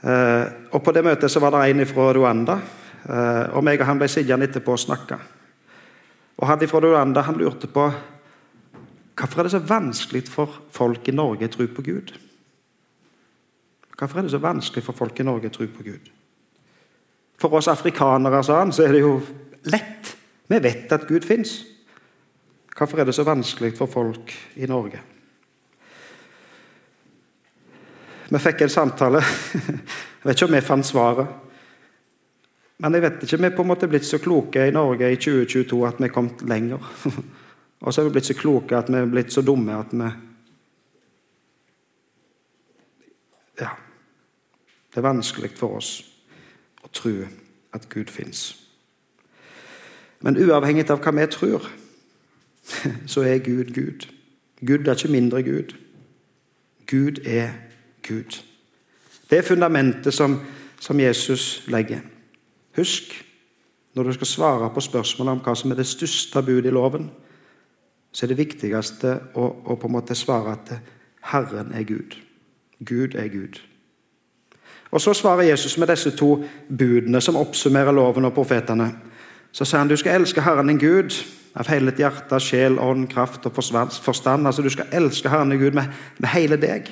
Eh, 0.02 0.46
og 0.72 0.84
På 0.84 0.94
det 0.96 1.04
møtet 1.06 1.32
så 1.32 1.42
var 1.44 1.56
det 1.56 1.66
en 1.70 1.88
fra 1.90 2.12
Rwanda, 2.16 2.60
og 3.10 3.64
meg 3.66 3.82
og 3.82 3.88
han 3.90 3.98
ble 3.98 4.08
sittende 4.12 4.46
etterpå 4.46 4.76
og 4.76 4.82
snakke. 4.82 5.18
Og 6.40 6.48
Han 6.48 6.68
fra 6.68 6.80
Rwanda 6.80 7.22
han 7.22 7.38
lurte 7.38 7.68
på 7.68 7.90
hvorfor 9.20 9.40
er 9.40 9.44
det 9.44 9.52
så 9.52 9.60
vanskelig 9.60 10.24
for 10.32 10.62
folk 10.72 11.08
i 11.10 11.16
Norge 11.16 11.50
å 11.50 11.52
tro 11.52 11.66
på 11.68 11.84
Gud. 11.84 12.14
Hvorfor 14.00 14.20
er 14.20 14.24
det 14.24 14.32
så 14.32 14.40
vanskelig 14.40 14.84
for 14.86 14.96
folk 14.96 15.20
i 15.20 15.26
Norge 15.28 15.50
å 15.50 15.56
tro 15.58 15.68
på 15.68 15.84
Gud? 15.84 16.06
For 17.40 17.56
oss 17.56 17.68
afrikanere 17.68 18.40
sa 18.44 18.62
han, 18.62 18.72
så 18.72 18.86
er 18.86 18.96
det 18.96 19.02
jo 19.04 19.18
lett. 19.68 20.14
Vi 20.48 20.60
vet 20.64 20.92
at 20.96 21.08
Gud 21.08 21.28
fins. 21.28 21.58
Hvorfor 22.72 23.02
er 23.02 23.10
det 23.10 23.16
så 23.16 23.28
vanskelig 23.28 23.74
for 23.76 23.92
folk 23.92 24.32
i 24.56 24.68
Norge? 24.72 25.02
Vi 28.30 28.40
fikk 28.40 28.64
en 28.64 28.72
samtale. 28.72 29.20
Jeg 30.20 30.28
vet 30.28 30.38
ikke 30.38 30.48
om 30.48 30.56
vi 30.56 30.64
fant 30.64 30.88
svaret. 30.88 31.49
Men 32.80 32.96
jeg 32.96 33.04
vet 33.04 33.24
ikke 33.24 33.38
vi 33.38 33.48
er 33.50 33.56
på 33.56 33.64
en 33.66 33.72
måte 33.74 33.88
blitt 33.92 34.08
så 34.08 34.18
kloke 34.24 34.68
i 34.68 34.72
Norge 34.72 35.12
i 35.12 35.20
2022 35.20 35.80
at 35.88 36.00
vi 36.00 36.08
er 36.08 36.14
kommet 36.16 36.42
lenger. 36.48 36.80
Og 37.84 37.94
så 37.94 38.02
er 38.02 38.08
vi 38.08 38.16
blitt 38.16 38.30
så 38.30 38.36
kloke 38.40 38.78
at 38.78 38.92
vi 38.92 39.00
er 39.00 39.10
blitt 39.12 39.34
så 39.34 39.42
dumme 39.42 39.76
at 39.80 39.92
vi 39.92 40.10
Ja. 43.60 43.70
Det 44.90 44.98
er 44.98 45.02
vanskelig 45.02 45.52
for 45.60 45.76
oss 45.78 45.90
å 46.84 46.88
tro 46.96 47.12
at 47.76 47.90
Gud 47.90 48.08
fins. 48.10 48.56
Men 50.24 50.40
uavhengig 50.40 50.90
av 50.90 51.02
hva 51.04 51.12
vi 51.16 51.26
tror, 51.28 51.68
så 53.12 53.22
er 53.28 53.44
Gud 53.44 53.74
Gud. 53.76 54.08
Gud 54.66 54.88
er 54.88 54.96
ikke 54.96 55.12
mindre 55.12 55.44
Gud. 55.44 55.76
Gud 56.88 57.20
er 57.26 57.52
Gud. 58.08 58.40
Det 59.30 59.38
er 59.38 59.48
fundamentet 59.48 60.14
som, 60.14 60.40
som 60.80 61.00
Jesus 61.00 61.68
legger. 61.68 62.00
Husk, 62.80 63.14
når 63.96 64.04
du 64.04 64.14
skal 64.14 64.28
svare 64.28 64.70
på 64.74 64.82
spørsmålet 64.82 65.32
om 65.36 65.42
hva 65.44 65.56
som 65.58 65.72
er 65.72 65.82
det 65.82 65.90
største 65.90 66.44
budet 66.46 66.70
i 66.72 66.74
loven, 66.74 67.10
så 68.12 68.26
er 68.26 68.32
det 68.32 68.40
viktigste 68.40 69.16
å, 69.38 69.50
å 69.70 69.76
på 69.78 69.90
en 69.90 69.96
måte 69.98 70.18
svare 70.18 70.56
at 70.56 70.72
Herren 71.30 71.74
er 71.76 71.84
Gud. 71.86 72.16
Gud 72.80 73.16
er 73.20 73.28
Gud. 73.28 73.60
Og 74.92 75.02
Så 75.02 75.14
svarer 75.14 75.42
Jesus 75.42 75.78
med 75.78 75.88
disse 75.88 76.12
to 76.18 76.44
budene 76.70 77.22
som 77.22 77.38
oppsummerer 77.38 77.94
loven 77.94 78.26
og 78.26 78.34
profetene. 78.34 78.90
Så 79.52 79.66
sier 79.66 79.82
han 79.82 79.90
du 79.90 79.98
skal 79.98 80.22
elske 80.22 80.42
Herren 80.42 80.68
din 80.68 80.82
Gud 80.82 81.14
av 81.58 81.68
hele 81.70 81.92
ditt 81.92 82.02
hjerte, 82.02 82.40
sjel, 82.42 82.80
ånd, 82.80 83.10
kraft 83.12 83.46
og 83.46 83.54
forstand. 83.54 84.48
Altså 84.48 84.62
Du 84.62 84.70
skal 84.70 84.90
elske 84.92 85.30
Herren 85.30 85.50
din 85.50 85.60
Gud 85.60 85.78
med, 85.78 85.94
med 86.18 86.30
hele 86.30 86.58
deg. 86.58 86.90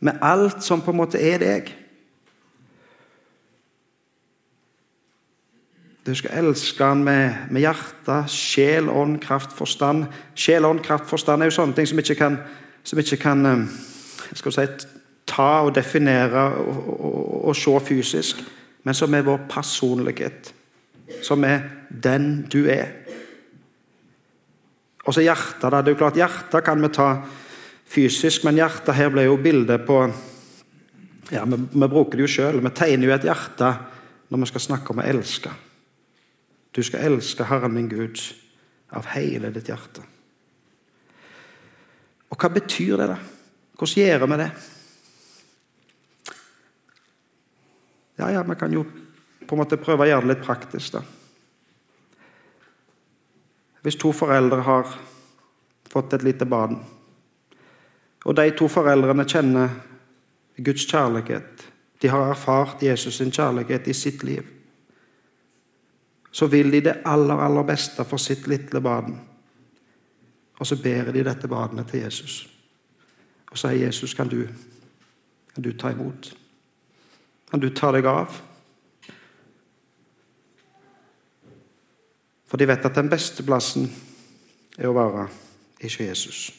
Med 0.00 0.18
alt 0.22 0.64
som 0.64 0.80
på 0.80 0.90
en 0.90 1.00
måte 1.02 1.20
er 1.20 1.38
deg. 1.38 1.70
Du 6.06 6.14
skal 6.16 6.32
elske 6.40 6.84
han 6.84 7.02
med, 7.04 7.50
med 7.52 7.60
hjerte, 7.60 8.22
sjel, 8.32 8.88
ånd, 8.88 9.18
kraft, 9.20 9.52
forstand. 9.52 10.06
Sjel, 10.34 10.64
ånd, 10.64 10.80
kraft, 10.84 11.08
forstand 11.10 11.44
er 11.44 11.50
jo 11.50 11.58
sånne 11.58 11.76
ting 11.76 11.90
som 11.90 12.00
ikke 12.00 12.16
kan, 12.16 12.38
som 12.88 13.02
ikke 13.02 13.18
kan 13.20 13.50
eh, 13.50 13.66
si, 14.32 14.64
ta 15.28 15.50
og 15.66 15.74
definere 15.76 16.46
og, 16.62 16.80
og, 16.96 17.20
og 17.50 17.58
se 17.58 17.76
fysisk, 17.84 18.40
men 18.88 18.96
som 18.96 19.14
er 19.14 19.28
vår 19.28 19.44
personlighet. 19.50 20.54
Som 21.26 21.44
er 21.44 21.68
den 21.90 22.46
du 22.48 22.64
er. 22.70 22.96
Og 25.04 25.14
så 25.14 25.24
hjertet. 25.24 25.68
Da. 25.68 25.80
Det 25.82 25.92
er 25.92 25.96
jo 25.96 26.00
klart, 26.00 26.18
Hjertet 26.18 26.64
kan 26.64 26.82
vi 26.82 26.92
ta 26.94 27.12
fysisk, 27.90 28.44
men 28.46 28.60
hjertet 28.60 28.96
her 28.96 29.12
ble 29.12 29.26
jo 29.26 29.40
bildet 29.42 29.84
på 29.86 30.04
ja, 31.30 31.44
vi, 31.46 31.56
vi, 31.72 31.86
bruker 31.86 32.18
det 32.18 32.24
jo 32.24 32.30
sjøl. 32.30 32.60
Vi 32.64 32.72
tegner 32.74 33.10
jo 33.10 33.16
et 33.16 33.26
hjerte 33.26 33.74
når 34.30 34.44
vi 34.44 34.48
skal 34.52 34.70
snakke 34.70 34.94
om 34.94 35.02
å 35.02 35.10
elske. 35.10 35.52
Du 36.72 36.82
skal 36.82 37.06
elske 37.08 37.44
Herren 37.44 37.74
min 37.74 37.88
Gud 37.90 38.20
av 38.94 39.06
hele 39.14 39.50
ditt 39.54 39.68
hjerte. 39.70 40.04
Og 42.30 42.38
hva 42.38 42.50
betyr 42.54 43.00
det, 43.00 43.08
da? 43.10 43.18
Hvordan 43.80 44.04
gjør 44.04 44.26
vi 44.26 44.38
det? 44.38 44.50
Ja, 48.20 48.28
ja, 48.30 48.42
vi 48.42 48.54
kan 48.60 48.72
jo 48.72 48.84
på 49.46 49.56
en 49.56 49.62
måte 49.62 49.80
prøve 49.80 50.04
å 50.04 50.10
gjøre 50.10 50.26
det 50.26 50.34
litt 50.34 50.46
praktisk, 50.46 50.98
da. 50.98 51.02
Hvis 53.80 53.96
to 53.96 54.12
foreldre 54.12 54.60
har 54.66 54.90
fått 55.90 56.14
et 56.14 56.26
lite 56.26 56.46
barn, 56.46 56.76
og 58.20 58.36
de 58.36 58.50
to 58.52 58.68
foreldrene 58.68 59.24
kjenner 59.24 59.72
Guds 60.60 60.84
kjærlighet, 60.84 61.64
de 62.00 62.08
har 62.12 62.30
erfart 62.30 62.82
Jesus' 62.84 63.16
sin 63.16 63.32
kjærlighet 63.32 63.88
i 63.88 63.96
sitt 63.96 64.22
liv, 64.22 64.44
så 66.30 66.46
vil 66.46 66.72
de 66.72 66.80
det 66.80 67.00
aller, 67.04 67.34
aller 67.34 67.66
beste 67.66 68.04
for 68.04 68.22
sitt 68.22 68.46
lille 68.46 68.80
barn. 68.80 69.18
Og 70.60 70.66
så 70.66 70.76
ber 70.82 71.12
de 71.12 71.24
dette 71.24 71.48
barnet 71.48 71.88
til 71.88 72.00
Jesus. 72.00 72.48
Og 73.50 73.58
sier, 73.58 73.70
'Jesus, 73.70 74.14
kan 74.14 74.28
du, 74.28 74.46
kan 75.54 75.62
du 75.62 75.72
ta 75.72 75.90
imot?' 75.90 76.36
Kan 77.50 77.60
du 77.60 77.68
ta 77.74 77.90
deg 77.92 78.06
av? 78.06 78.42
For 82.46 82.56
de 82.56 82.66
vet 82.66 82.84
at 82.86 82.94
den 82.94 83.10
beste 83.10 83.42
plassen 83.42 83.90
er 84.78 84.86
å 84.90 84.94
være 84.94 85.28
ikke 85.82 86.06
Jesus. 86.06 86.50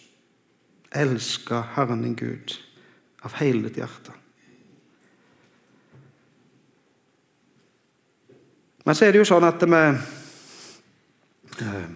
Elske 0.91 1.61
Herren 1.75 2.03
din 2.03 2.15
Gud 2.15 2.57
av 3.23 3.37
hele 3.39 3.67
ditt 3.67 3.79
hjerte. 3.79 4.20
Men 8.85 8.95
så 8.97 9.05
er 9.05 9.11
det 9.13 9.21
jo 9.21 9.29
sånn 9.29 9.45
at 9.45 9.61
vi 9.61 9.81
eh, 11.61 11.89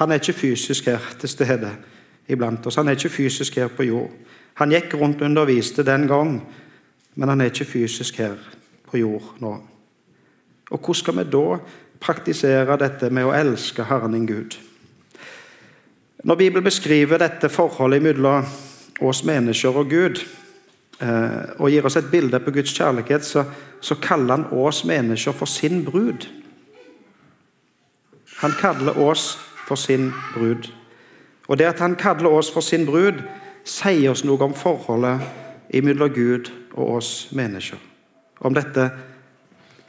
Han 0.00 0.10
er 0.10 0.20
ikke 0.22 0.32
fysisk 0.32 0.88
her 0.88 1.02
til 1.20 1.28
stede 1.28 1.70
iblant 2.28 2.66
oss. 2.66 2.78
Han 2.80 2.88
er 2.88 2.96
ikke 2.96 3.12
fysisk 3.12 3.56
her 3.60 3.68
på 3.68 3.84
jord. 3.84 4.10
Han 4.60 4.72
gikk 4.72 4.94
rundt 4.94 5.20
og 5.20 5.28
underviste 5.28 5.84
den 5.84 6.06
gang, 6.08 6.40
men 7.14 7.28
han 7.28 7.40
er 7.40 7.52
ikke 7.52 7.68
fysisk 7.68 8.16
her 8.20 8.36
på 8.88 8.98
jord 8.98 9.36
nå. 9.40 9.52
Og 10.72 10.78
hvordan 10.78 11.00
skal 11.00 11.18
vi 11.18 11.24
da 11.32 11.46
praktisere 12.02 12.76
dette 12.80 13.10
med 13.14 13.28
å 13.28 13.34
elske 13.36 13.86
Herren 13.86 14.16
din 14.16 14.26
Gud. 14.26 14.56
Når 16.22 16.38
Bibelen 16.38 16.66
beskriver 16.66 17.20
dette 17.22 17.50
forholdet 17.50 18.02
mellom 18.02 18.46
oss 19.02 19.22
mennesker 19.26 19.78
og 19.78 19.90
Gud, 19.90 20.22
og 21.02 21.70
gir 21.70 21.86
oss 21.86 21.96
et 21.98 22.10
bilde 22.12 22.38
på 22.40 22.52
Guds 22.54 22.72
kjærlighet, 22.76 23.24
så, 23.26 23.44
så 23.80 23.96
kaller 23.98 24.36
han 24.36 24.44
oss 24.54 24.84
mennesker 24.86 25.34
for 25.34 25.50
sin 25.50 25.84
brud. 25.84 26.28
Han 28.42 28.54
kaller 28.60 28.98
oss 28.98 29.38
for 29.66 29.74
sin 29.74 30.12
brud. 30.34 30.68
Og 31.48 31.58
det 31.58 31.64
at 31.64 31.80
han 31.80 31.96
kaller 31.96 32.30
oss 32.30 32.50
for 32.52 32.60
sin 32.60 32.86
brud, 32.86 33.22
sier 33.64 34.10
oss 34.10 34.24
noe 34.26 34.40
om 34.42 34.54
forholdet 34.54 35.22
mellom 35.82 36.10
Gud 36.14 36.50
og 36.74 36.96
oss 36.98 37.12
mennesker. 37.32 37.78
Om 38.42 38.54
dette 38.54 38.88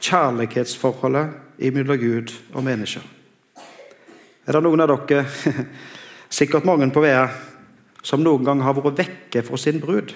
kjærlighetsforholdet 0.04 1.68
mellom 1.74 1.98
Gud 1.98 2.34
og 2.54 2.64
mennesker. 2.64 3.02
Er 4.46 4.52
det 4.52 4.62
noen 4.62 4.84
av 4.84 4.92
dere, 4.92 5.24
sikkert 6.38 6.66
mange 6.68 6.90
på 6.92 7.02
Vea, 7.02 7.26
som 8.04 8.22
noen 8.22 8.44
gang 8.44 8.62
har 8.62 8.76
vært 8.76 9.00
vekke 9.00 9.42
fra 9.46 9.58
sin 9.60 9.80
brud? 9.80 10.12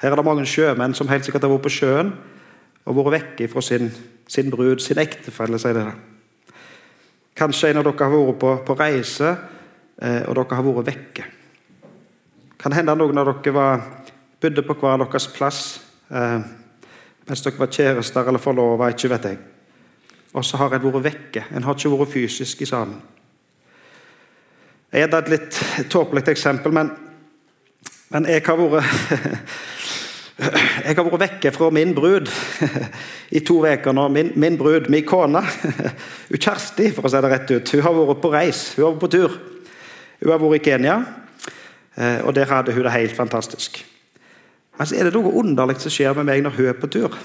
Her 0.00 0.12
er 0.12 0.16
det 0.16 0.24
mange 0.24 0.46
sjømenn 0.48 0.94
som 0.96 1.08
helt 1.10 1.26
sikkert 1.26 1.44
har 1.44 1.52
vært 1.52 1.66
på 1.66 1.74
sjøen 1.74 2.14
og 2.88 2.96
vært 2.96 3.16
vekke 3.18 3.48
fra 3.52 3.62
sin, 3.64 3.90
sin 4.28 4.48
brud, 4.52 4.80
sin 4.80 5.00
ektefelle, 5.02 5.60
sier 5.60 5.76
det. 5.76 5.90
Kanskje 7.36 7.70
en 7.70 7.82
av 7.82 7.84
dere 7.86 8.08
har 8.08 8.14
vært 8.14 8.40
på, 8.40 8.54
på 8.66 8.76
reise, 8.78 9.34
eh, 10.00 10.22
og 10.24 10.38
dere 10.38 10.56
har 10.56 10.66
vært 10.66 10.88
vekke. 10.88 11.26
Kan 12.60 12.76
hende 12.76 12.96
noen 12.96 13.20
av 13.20 13.28
dere 13.28 13.54
var, 13.56 13.84
bodde 14.40 14.64
på 14.64 14.76
hver 14.80 15.04
deres 15.04 15.28
plass 15.36 15.60
eh, 16.08 16.40
mens 17.28 17.44
dere 17.44 17.60
var 17.60 17.70
kjærester 17.70 18.28
eller 18.28 18.42
forlova. 18.42 18.90
Og 20.32 20.44
så 20.44 20.56
har 20.60 20.74
en 20.74 20.84
vært 20.86 21.04
vekke. 21.04 21.44
En 21.54 21.66
har 21.66 21.76
ikke 21.76 21.92
vært 21.92 22.14
fysisk 22.16 22.64
sammen. 22.66 23.00
Jeg 24.90 25.06
er 25.06 25.14
et 25.14 25.28
litt 25.30 25.58
tåpelig 25.92 26.24
eksempel, 26.32 26.72
men, 26.74 26.88
men 28.10 28.26
jeg 28.26 28.42
har 28.48 28.58
vært 28.58 29.52
Jeg 30.40 30.96
har 30.96 31.04
vært 31.04 31.20
vekke 31.20 31.52
fra 31.52 31.68
min 31.74 31.90
brud 31.92 32.30
i 33.36 33.42
to 33.44 33.58
uker 33.60 33.92
nå. 33.92 34.06
Min, 34.12 34.32
min, 34.40 34.56
brud, 34.56 34.88
min 34.92 35.04
kone, 35.04 35.42
Kjersti, 36.32 36.88
for 36.96 37.04
å 37.04 37.12
si 37.12 37.20
det 37.20 37.30
rett 37.32 37.52
ut, 37.52 37.72
hun 37.74 37.84
har 37.84 37.98
vært 37.98 38.22
på 38.22 38.32
reis. 38.32 38.62
Hun 38.76 38.86
har 38.86 38.94
vært 38.94 39.04
på 39.04 39.12
tur. 39.12 39.36
Hun 40.22 40.32
har 40.32 40.40
vært 40.40 40.60
i 40.60 40.64
Kenya, 40.64 40.96
eh, 41.96 42.18
og 42.24 42.32
der 42.36 42.48
hadde 42.48 42.72
hun 42.76 42.86
det 42.86 42.94
helt 42.96 43.16
fantastisk. 43.16 43.82
Men 44.78 44.88
så 44.88 44.96
er 44.96 45.08
det 45.08 45.16
noe 45.18 45.34
underlig 45.42 45.76
som 45.82 45.92
skjer 45.92 46.16
med 46.16 46.28
meg 46.30 46.44
når 46.46 46.56
hun 46.56 46.70
er 46.70 46.80
på 46.80 46.88
tur. 46.88 47.16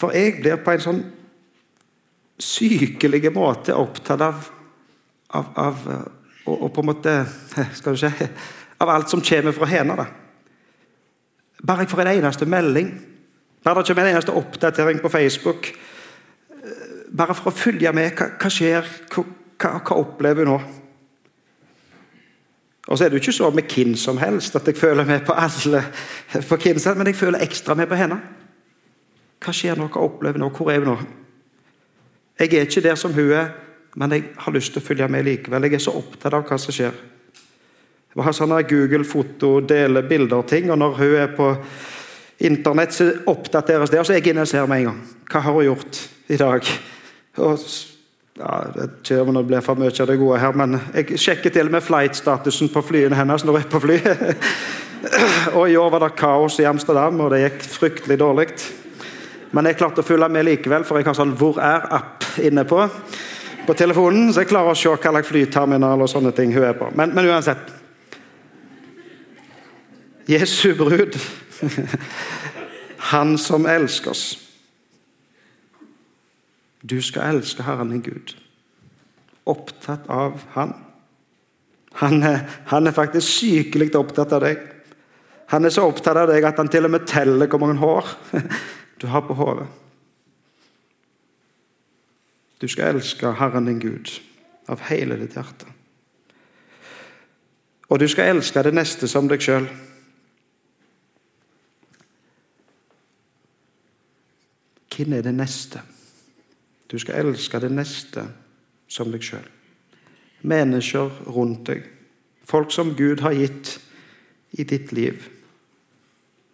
For 0.00 0.16
jeg 0.16 0.40
blir 0.40 0.58
på 0.64 0.74
en 0.74 0.82
sånn 0.82 1.02
sykelig 2.40 3.30
måte 3.36 3.76
opptatt 3.76 4.24
av, 4.24 4.48
av, 5.36 5.52
av 5.60 5.84
og, 6.48 6.56
og, 6.56 6.70
på 6.74 6.82
en 6.82 6.88
måte 6.88 7.14
skal 7.78 7.94
du 7.94 8.00
si, 8.00 8.30
Av 8.80 8.88
alt 8.88 9.12
som 9.12 9.20
kommer 9.20 9.52
fra 9.52 9.68
henne. 9.68 10.06
Bare 11.66 11.84
jeg 11.84 11.92
får 11.92 12.02
en 12.04 12.12
eneste 12.14 12.46
melding, 12.48 12.92
bare 13.64 13.82
det 13.82 13.90
kommer 13.90 14.06
en 14.06 14.14
eneste 14.14 14.32
oppdatering 14.32 15.00
på 15.02 15.08
Facebook 15.12 15.72
Bare 17.10 17.34
for 17.34 17.50
å 17.50 17.56
følge 17.56 17.90
med. 17.96 18.12
Hva, 18.14 18.28
hva 18.38 18.50
skjer? 18.52 18.86
Hva, 19.10 19.24
hva, 19.58 19.96
opplever 19.96 20.46
hun 20.46 20.54
nå? 20.54 20.58
Og 22.90 22.98
så 22.98 23.04
er 23.04 23.10
det 23.10 23.18
jo 23.18 23.22
ikke 23.24 23.34
så 23.36 23.50
med 23.54 23.70
hvem 23.70 23.96
som 23.98 24.18
helst 24.18 24.56
at 24.58 24.66
jeg 24.66 24.78
føler 24.78 25.06
med 25.06 25.24
på 25.26 25.34
alle, 25.36 25.82
på 26.48 26.58
helst, 26.64 26.88
men 26.96 27.10
jeg 27.10 27.18
føler 27.18 27.42
ekstra 27.44 27.76
med 27.78 27.90
på 27.90 27.98
henne. 27.98 28.18
Hva 29.40 29.54
skjer 29.54 29.78
nå? 29.78 29.86
Hva 29.92 30.06
opplever 30.06 30.42
nå? 30.42 30.48
Hvor 30.54 30.72
er 30.72 30.82
hun 30.82 30.92
nå? 30.92 30.96
Jeg 32.40 32.54
er 32.56 32.66
ikke 32.66 32.82
der 32.88 32.98
som 32.98 33.14
hun 33.14 33.30
er, 33.36 33.52
men 34.00 34.14
jeg 34.16 34.30
har 34.38 34.54
lyst 34.54 34.72
til 34.74 34.82
å 34.82 34.86
følge 34.86 35.08
med 35.12 35.26
likevel. 35.26 35.66
Jeg 35.68 35.78
er 35.78 35.84
så 35.86 35.94
opptatt 35.98 36.34
av 36.34 36.46
hva 36.48 36.58
som 36.58 36.74
skjer. 36.74 36.96
Jeg 38.10 38.26
har 38.26 38.34
sånne 38.34 38.64
Google-foto, 38.66 39.60
deler 39.62 40.02
bilder 40.02 40.40
og 40.42 40.48
ting, 40.50 40.70
og 40.72 40.78
når 40.80 40.96
hun 40.98 41.12
er 41.14 41.28
på 41.36 41.52
internett, 42.42 42.96
så 42.96 43.06
oppdateres 43.30 43.92
det. 43.92 44.00
Og 44.00 44.08
så 44.08 44.16
er 44.16 44.18
jeg 44.18 44.32
inne 44.32 44.42
og 44.42 44.50
ser 44.50 44.66
med 44.66 44.82
en 44.82 44.88
gang. 44.88 44.98
Hva 45.30 45.42
har 45.44 45.54
hun 45.54 45.66
gjort 45.68 46.00
i 46.26 46.38
dag? 46.40 46.72
Og, 47.38 47.62
ja, 48.40 48.56
jeg 48.66 48.74
vet 48.80 49.12
om 49.22 49.38
det 49.38 49.44
blir 49.46 49.62
for 49.62 49.78
mye 49.78 49.94
av 49.94 50.10
det 50.10 50.18
gode 50.18 50.42
her, 50.42 50.58
men 50.58 50.74
jeg 50.96 51.22
sjekker 51.22 51.54
til 51.54 51.70
og 51.70 51.76
med 51.76 51.86
flight-statusen 51.86 52.72
på 52.74 52.82
flyene 52.82 53.14
hennes 53.14 53.46
når 53.46 53.60
hun 53.60 53.62
er 53.62 53.70
på 53.70 53.84
fly. 53.86 54.02
og 55.58 55.64
I 55.70 55.78
år 55.78 55.94
var 55.94 56.08
det 56.08 56.12
kaos 56.18 56.58
i 56.58 56.66
Amsterdam, 56.66 57.22
og 57.22 57.30
det 57.30 57.44
gikk 57.44 57.66
fryktelig 57.78 58.18
dårlig. 58.18 58.50
Men 59.54 59.70
jeg 59.70 59.78
klarte 59.78 60.02
å 60.02 60.06
følge 60.06 60.26
med 60.34 60.50
likevel, 60.50 60.82
for 60.88 60.98
jeg 60.98 61.06
har 61.06 61.14
sånn 61.14 61.36
'Hvor 61.38 61.62
er?'-app 61.62 62.26
inne 62.42 62.66
på 62.66 62.88
på 63.66 63.74
telefonen, 63.74 64.32
så 64.32 64.42
jeg 64.42 64.48
klarer 64.50 64.72
å 64.72 64.74
se 64.74 64.88
hva 64.88 64.98
slags 64.98 65.28
flyterminal 65.28 66.00
og 66.02 66.08
sånne 66.10 66.32
ting 66.34 66.50
hun 66.50 66.64
er 66.64 66.72
på. 66.74 66.88
Men, 66.96 67.12
men 67.14 67.28
uansett 67.28 67.79
Jesu 70.30 70.74
brud, 70.78 71.16
han 73.10 73.38
som 73.38 73.66
elsker 73.66 74.10
oss. 74.10 74.26
Du 76.80 77.00
skal 77.02 77.34
elske 77.34 77.64
Herren 77.66 77.90
din 77.90 78.04
Gud. 78.04 78.36
Opptatt 79.44 80.06
av 80.08 80.40
Han. 80.54 80.74
Han 81.92 82.22
er, 82.22 82.44
han 82.66 82.86
er 82.86 82.94
faktisk 82.94 83.26
sykelig 83.26 83.90
opptatt 83.98 84.32
av 84.32 84.44
deg. 84.44 84.60
Han 85.50 85.66
er 85.66 85.74
så 85.74 85.88
opptatt 85.90 86.16
av 86.16 86.30
deg 86.30 86.46
at 86.46 86.60
han 86.62 86.70
til 86.70 86.86
og 86.86 86.94
med 86.94 87.08
teller 87.10 87.50
hvor 87.50 87.58
mange 87.58 87.80
hår 87.80 88.12
du 89.02 89.08
har 89.10 89.24
på 89.26 89.34
hodet. 89.34 89.66
Du 92.60 92.68
skal 92.68 92.94
elske 92.94 93.34
Herren 93.40 93.66
din 93.66 93.80
Gud 93.82 94.12
av 94.70 94.84
hele 94.86 95.16
ditt 95.18 95.34
hjerte. 95.34 95.66
Og 97.90 97.98
du 97.98 98.06
skal 98.08 98.36
elske 98.36 98.62
det 98.62 98.76
neste 98.76 99.08
som 99.10 99.26
deg 99.26 99.42
sjøl. 99.42 99.66
Hvem 105.00 105.12
er 105.16 105.22
det 105.22 105.32
neste? 105.32 105.80
Du 106.90 106.98
skal 106.98 107.22
elske 107.22 107.60
det 107.62 107.70
neste 107.72 108.26
som 108.90 109.08
deg 109.08 109.22
sjøl. 109.24 109.46
Mennesker 110.44 111.22
rundt 111.32 111.70
deg. 111.70 111.86
Folk 112.44 112.72
som 112.74 112.92
Gud 112.98 113.22
har 113.24 113.32
gitt 113.32 113.78
i 114.60 114.66
ditt 114.68 114.92
liv. 114.92 115.22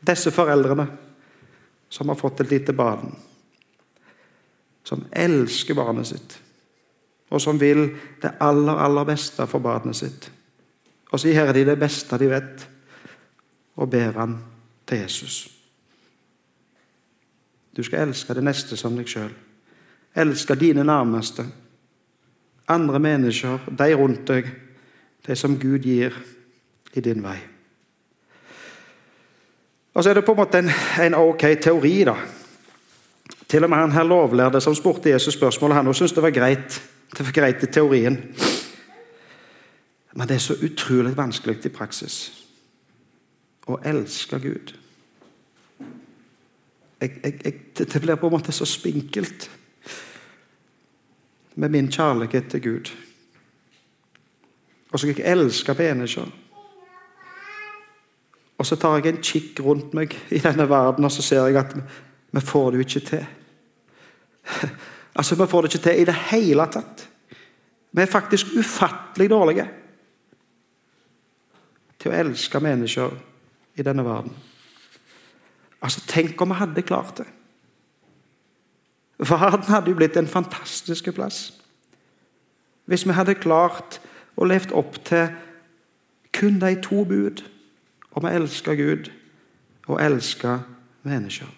Disse 0.06 0.30
foreldrene 0.30 0.86
som 1.90 2.12
har 2.12 2.20
fått 2.20 2.44
et 2.44 2.52
lite 2.54 2.76
barn. 2.76 3.16
Som 4.86 5.08
elsker 5.10 5.74
barnet 5.74 6.06
sitt, 6.06 6.38
og 7.34 7.42
som 7.42 7.58
vil 7.58 7.88
det 8.22 8.36
aller, 8.38 8.78
aller 8.78 9.10
beste 9.10 9.48
for 9.50 9.58
barnet 9.58 9.98
sitt. 9.98 10.30
Og 11.10 11.18
så 11.18 11.34
gjør 11.34 11.50
de 11.56 11.66
det 11.66 11.78
beste 11.80 12.22
de 12.22 12.30
vet, 12.30 12.68
og 13.74 13.90
ber 13.90 14.22
han 14.22 14.38
til 14.86 15.02
Jesus. 15.02 15.55
Du 17.76 17.82
skal 17.82 18.08
elske 18.08 18.34
det 18.34 18.44
neste 18.44 18.76
som 18.76 18.96
deg 18.96 19.08
sjøl. 19.10 19.32
Elske 20.16 20.54
dine 20.56 20.84
nærmeste, 20.84 21.44
andre 22.68 22.98
mennesker, 22.98 23.68
de 23.78 23.94
rundt 23.94 24.24
deg, 24.28 24.48
de 25.26 25.36
som 25.36 25.58
Gud 25.60 25.84
gir 25.84 26.16
i 26.96 27.02
din 27.04 27.22
vei. 27.22 27.36
Og 29.94 30.04
så 30.04 30.10
er 30.10 30.18
det 30.18 30.24
på 30.24 30.32
en 30.32 30.40
måte 30.40 30.60
en, 30.60 30.70
en 31.04 31.18
ok 31.20 31.44
teori, 31.60 31.94
da. 32.04 32.16
Til 33.48 33.64
og 33.64 33.70
med 33.70 33.78
han 33.78 33.92
her 33.92 34.04
lovlærde 34.04 34.60
som 34.60 34.74
spurte 34.74 35.10
Jesus 35.10 35.34
spørsmålet, 35.34 35.76
han 35.76 35.94
syntes 35.94 36.12
det 36.12 36.22
var 36.22 36.34
greit. 36.34 36.80
Det 37.16 37.26
var 37.26 37.32
greit 37.32 37.62
i 37.62 37.66
teorien. 37.66 38.18
Men 40.16 40.28
det 40.28 40.34
er 40.34 40.42
så 40.42 40.56
utrolig 40.64 41.16
vanskelig 41.16 41.60
i 41.64 41.72
praksis 41.72 42.16
å 43.66 43.78
elske 43.84 44.40
Gud. 44.40 44.72
Jeg, 47.00 47.20
jeg, 47.22 47.54
det 47.78 48.00
blir 48.00 48.16
på 48.16 48.28
en 48.30 48.32
måte 48.32 48.52
så 48.52 48.64
spinkelt 48.64 49.50
med 51.56 51.72
min 51.72 51.92
kjærlighet 51.92 52.48
til 52.50 52.62
Gud. 52.62 52.90
Og 54.92 55.00
så 55.00 55.06
jeg 55.06 55.24
elske 55.24 55.74
mennesker. 55.76 56.28
Og 58.58 58.66
så 58.66 58.76
tar 58.80 58.96
jeg 58.96 59.12
en 59.12 59.22
kikk 59.22 59.60
rundt 59.60 59.94
meg 59.96 60.14
i 60.32 60.40
denne 60.40 60.68
verden, 60.68 61.04
og 61.04 61.12
så 61.12 61.22
ser 61.22 61.46
jeg 61.46 61.58
at 61.60 61.74
vi 62.32 62.40
får 62.40 62.70
det 62.70 62.78
jo 62.78 62.86
ikke 62.88 63.06
til. 63.12 63.26
Altså, 65.16 65.34
Vi 65.34 65.46
får 65.48 65.62
det 65.62 65.74
ikke 65.74 65.82
til 65.82 66.00
i 66.00 66.04
det 66.04 66.14
hele 66.14 66.66
tatt. 66.68 67.08
Vi 67.92 68.02
er 68.02 68.06
faktisk 68.06 68.46
ufattelig 68.58 69.30
dårlige 69.30 69.64
til 71.98 72.12
å 72.12 72.18
elske 72.18 72.60
mennesker 72.60 73.14
i 73.80 73.82
denne 73.86 74.04
verden. 74.04 74.34
Altså, 75.86 76.02
Tenk 76.10 76.40
om 76.42 76.50
vi 76.50 76.58
hadde 76.58 76.82
klart 76.82 77.20
det. 77.20 77.26
Verden 79.18 79.70
hadde 79.70 79.90
jo 79.90 79.96
blitt 79.96 80.16
en 80.18 80.28
fantastisk 80.28 81.08
plass. 81.14 81.54
Hvis 82.90 83.06
vi 83.06 83.14
hadde 83.14 83.38
klart 83.38 84.00
å 84.36 84.44
levd 84.44 84.74
opp 84.76 84.98
til 85.06 85.30
kun 86.36 86.58
de 86.60 86.74
to 86.82 87.04
bud 87.08 87.44
om 88.12 88.26
å 88.26 88.32
elske 88.34 88.74
Gud 88.76 89.08
og 89.86 90.02
elske 90.02 90.58
mennesker. 91.06 91.48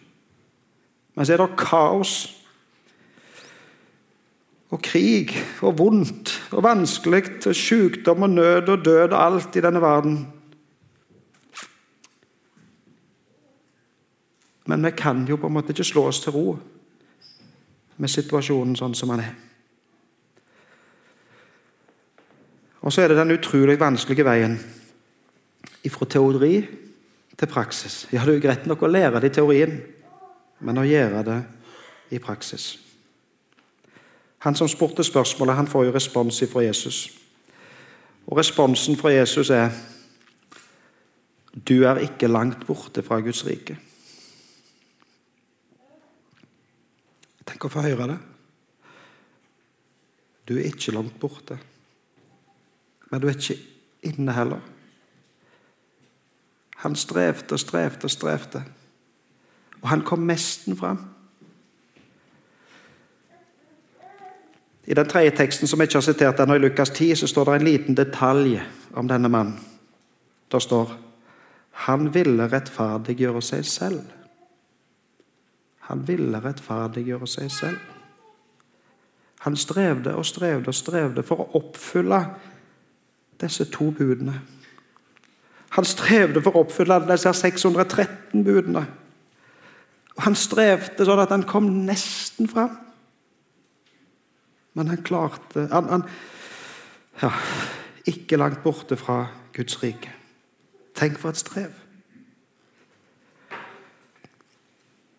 Men 1.17 1.27
så 1.27 1.35
er 1.35 1.43
det 1.43 1.59
kaos 1.59 2.15
og 4.69 4.83
krig 4.85 5.33
og 5.65 5.79
vondt 5.81 6.35
og 6.53 6.63
vanskelig 6.63 7.25
og 7.49 7.57
sykdom 7.57 8.29
og 8.29 8.37
nød 8.37 8.69
og 8.69 8.85
død 8.85 9.15
og 9.17 9.23
alt 9.25 9.57
i 9.57 9.65
denne 9.65 9.83
verden. 9.83 10.21
Men 14.69 14.85
vi 14.85 14.91
kan 14.93 15.25
jo 15.29 15.39
på 15.41 15.49
en 15.49 15.55
måte 15.57 15.73
ikke 15.73 15.87
slå 15.87 16.05
oss 16.11 16.21
til 16.21 16.35
ro 16.37 16.59
med 17.99 18.13
situasjonen 18.13 18.77
sånn 18.77 18.97
som 18.97 19.15
den 19.15 19.23
er. 19.25 19.37
Og 22.85 22.93
så 22.93 23.03
er 23.03 23.11
det 23.11 23.19
den 23.19 23.35
utrolig 23.35 23.79
vanskelige 23.81 24.27
veien 24.29 24.59
fra 25.89 26.05
teori 26.05 26.53
til 27.39 27.49
praksis. 27.49 28.03
Ja, 28.13 28.21
det 28.27 28.35
er 28.35 28.37
jo 28.37 28.45
greit 28.45 28.67
nok 28.69 28.85
å 28.85 28.91
lære 28.93 29.23
det 29.23 29.33
i 29.33 29.37
teorien, 29.39 29.79
men 30.61 30.79
å 30.79 30.85
gjøre 30.85 31.25
det 31.25 31.39
i 32.13 32.21
praksis. 32.21 32.77
Han 34.45 34.55
som 34.55 34.69
spurte 34.69 35.05
spørsmålet, 35.05 35.57
han 35.57 35.67
får 35.67 35.89
jo 35.89 35.97
respons 35.97 36.43
fra 36.53 36.63
Jesus. 36.67 37.09
Og 38.29 38.37
responsen 38.39 39.01
fra 39.01 39.17
Jesus 39.17 39.51
er 39.51 39.73
Du 41.69 41.83
er 41.89 42.05
ikke 42.05 42.29
langt 42.29 42.67
borte 42.67 43.03
fra 43.03 43.19
Guds 43.21 43.47
rike. 43.47 43.79
Tenk 47.49 47.65
å 47.65 47.73
få 47.73 47.85
høre 47.87 48.11
det. 48.13 48.19
Du 50.49 50.57
er 50.57 50.69
ikke 50.69 50.95
langt 50.97 51.17
borte. 51.21 51.59
Men 53.11 53.21
du 53.21 53.29
er 53.29 53.37
ikke 53.37 53.57
inne 54.09 54.35
heller. 54.37 54.61
Han 56.85 56.97
strevde 56.97 57.57
og 57.57 57.61
strevde 57.61 58.05
og 58.05 58.13
strevde. 58.13 58.63
Og 59.81 59.89
han 59.89 60.05
kom 60.07 60.27
nesten 60.29 60.77
fram. 60.77 61.01
I 64.89 64.95
den 64.97 65.09
tredje 65.09 65.35
teksten 65.37 65.69
som 65.69 65.81
jeg 65.81 65.91
ikke 65.91 65.99
har 66.01 66.07
sitert 66.07 66.41
ennå, 66.41 66.55
i 66.57 66.63
Lukas 66.63 66.91
10, 66.91 67.17
så 67.21 67.27
står 67.29 67.45
det 67.45 67.57
en 67.59 67.67
liten 67.67 67.97
detalj 67.97 68.55
om 68.97 69.09
denne 69.09 69.29
mannen. 69.29 69.59
Det 70.49 70.63
står 70.65 70.95
han 71.89 72.09
ville 72.15 72.49
rettferdiggjøre 72.51 73.43
seg 73.45 73.67
selv. 73.69 74.18
Han 75.89 76.05
ville 76.09 76.41
rettferdiggjøre 76.45 77.27
seg 77.31 77.51
selv. 77.53 77.79
Han 79.47 79.57
strevde 79.57 80.15
og 80.19 80.27
strevde 80.27 80.69
og 80.69 80.77
strevde 80.77 81.25
for 81.25 81.45
å 81.45 81.51
oppfylle 81.61 82.21
disse 83.41 83.69
to 83.73 83.91
budene. 83.95 84.35
Han 85.77 85.87
strevde 85.87 86.43
for 86.43 86.57
å 86.57 86.65
oppfylle 86.67 87.01
disse 87.07 87.33
613 87.41 88.45
budene. 88.45 88.85
Og 90.19 90.23
Han 90.27 90.35
strevde 90.35 91.07
sånn 91.07 91.23
at 91.23 91.31
han 91.31 91.47
kom 91.47 91.69
nesten 91.87 92.49
fram. 92.51 92.75
Men 94.75 94.91
han 94.91 95.03
klarte 95.07 95.69
han, 95.71 95.89
han, 95.91 96.05
ja, 97.23 97.31
Ikke 98.07 98.39
langt 98.39 98.63
borte 98.63 98.97
fra 98.97 99.27
Guds 99.55 99.79
rike. 99.83 100.11
Tenk 100.99 101.19
for 101.19 101.31
et 101.31 101.41
strev. 101.41 101.88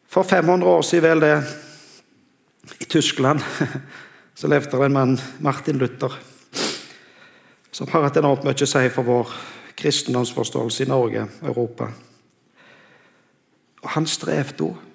For 0.09 0.23
500 0.23 0.67
år 0.67 0.81
siden, 0.81 1.09
vel 1.09 1.19
det, 1.19 1.43
i 2.79 2.85
Tyskland, 2.85 3.39
så 4.35 4.47
levde 4.47 4.77
det 4.77 4.85
en 4.85 4.93
mann, 4.93 5.19
Martin 5.37 5.77
Luther, 5.77 6.13
som 7.71 7.87
har 7.91 8.07
hatt 8.07 8.17
enormt 8.17 8.43
mye 8.47 8.57
å 8.57 8.69
si 8.69 8.89
for 8.89 9.05
vår 9.05 9.35
kristendomsforståelse 9.77 10.83
i 10.83 10.89
Norge 10.89 11.27
og 11.27 11.51
Europa. 11.53 11.91
Og 13.83 13.89
han 13.93 14.09
strevde 14.09 14.65
òg. 14.65 14.85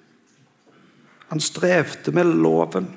Han 1.31 1.41
strevde 1.41 2.11
med 2.13 2.35
loven. 2.35 2.91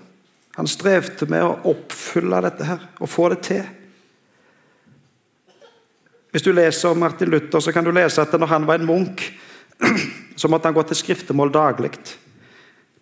Han 0.59 0.67
strevde 0.69 1.31
med 1.31 1.47
å 1.47 1.57
oppfylle 1.71 2.43
dette 2.45 2.67
her 2.67 2.83
og 2.99 3.09
få 3.09 3.31
det 3.33 3.39
til. 3.47 3.63
Hvis 6.35 6.45
du 6.45 6.51
leser 6.53 6.91
om 6.91 7.01
Martin 7.01 7.31
Luther, 7.31 7.63
så 7.63 7.73
kan 7.73 7.87
du 7.87 7.95
lese 7.95 8.21
at 8.21 8.35
når 8.35 8.51
han 8.51 8.67
var 8.67 8.83
en 8.83 8.91
munk, 8.91 9.23
så 10.39 10.49
måtte 10.49 10.71
han 10.71 10.77
gå 10.77 10.83
til 10.87 10.99
skriftemål 11.01 11.51
daglig. 11.53 11.91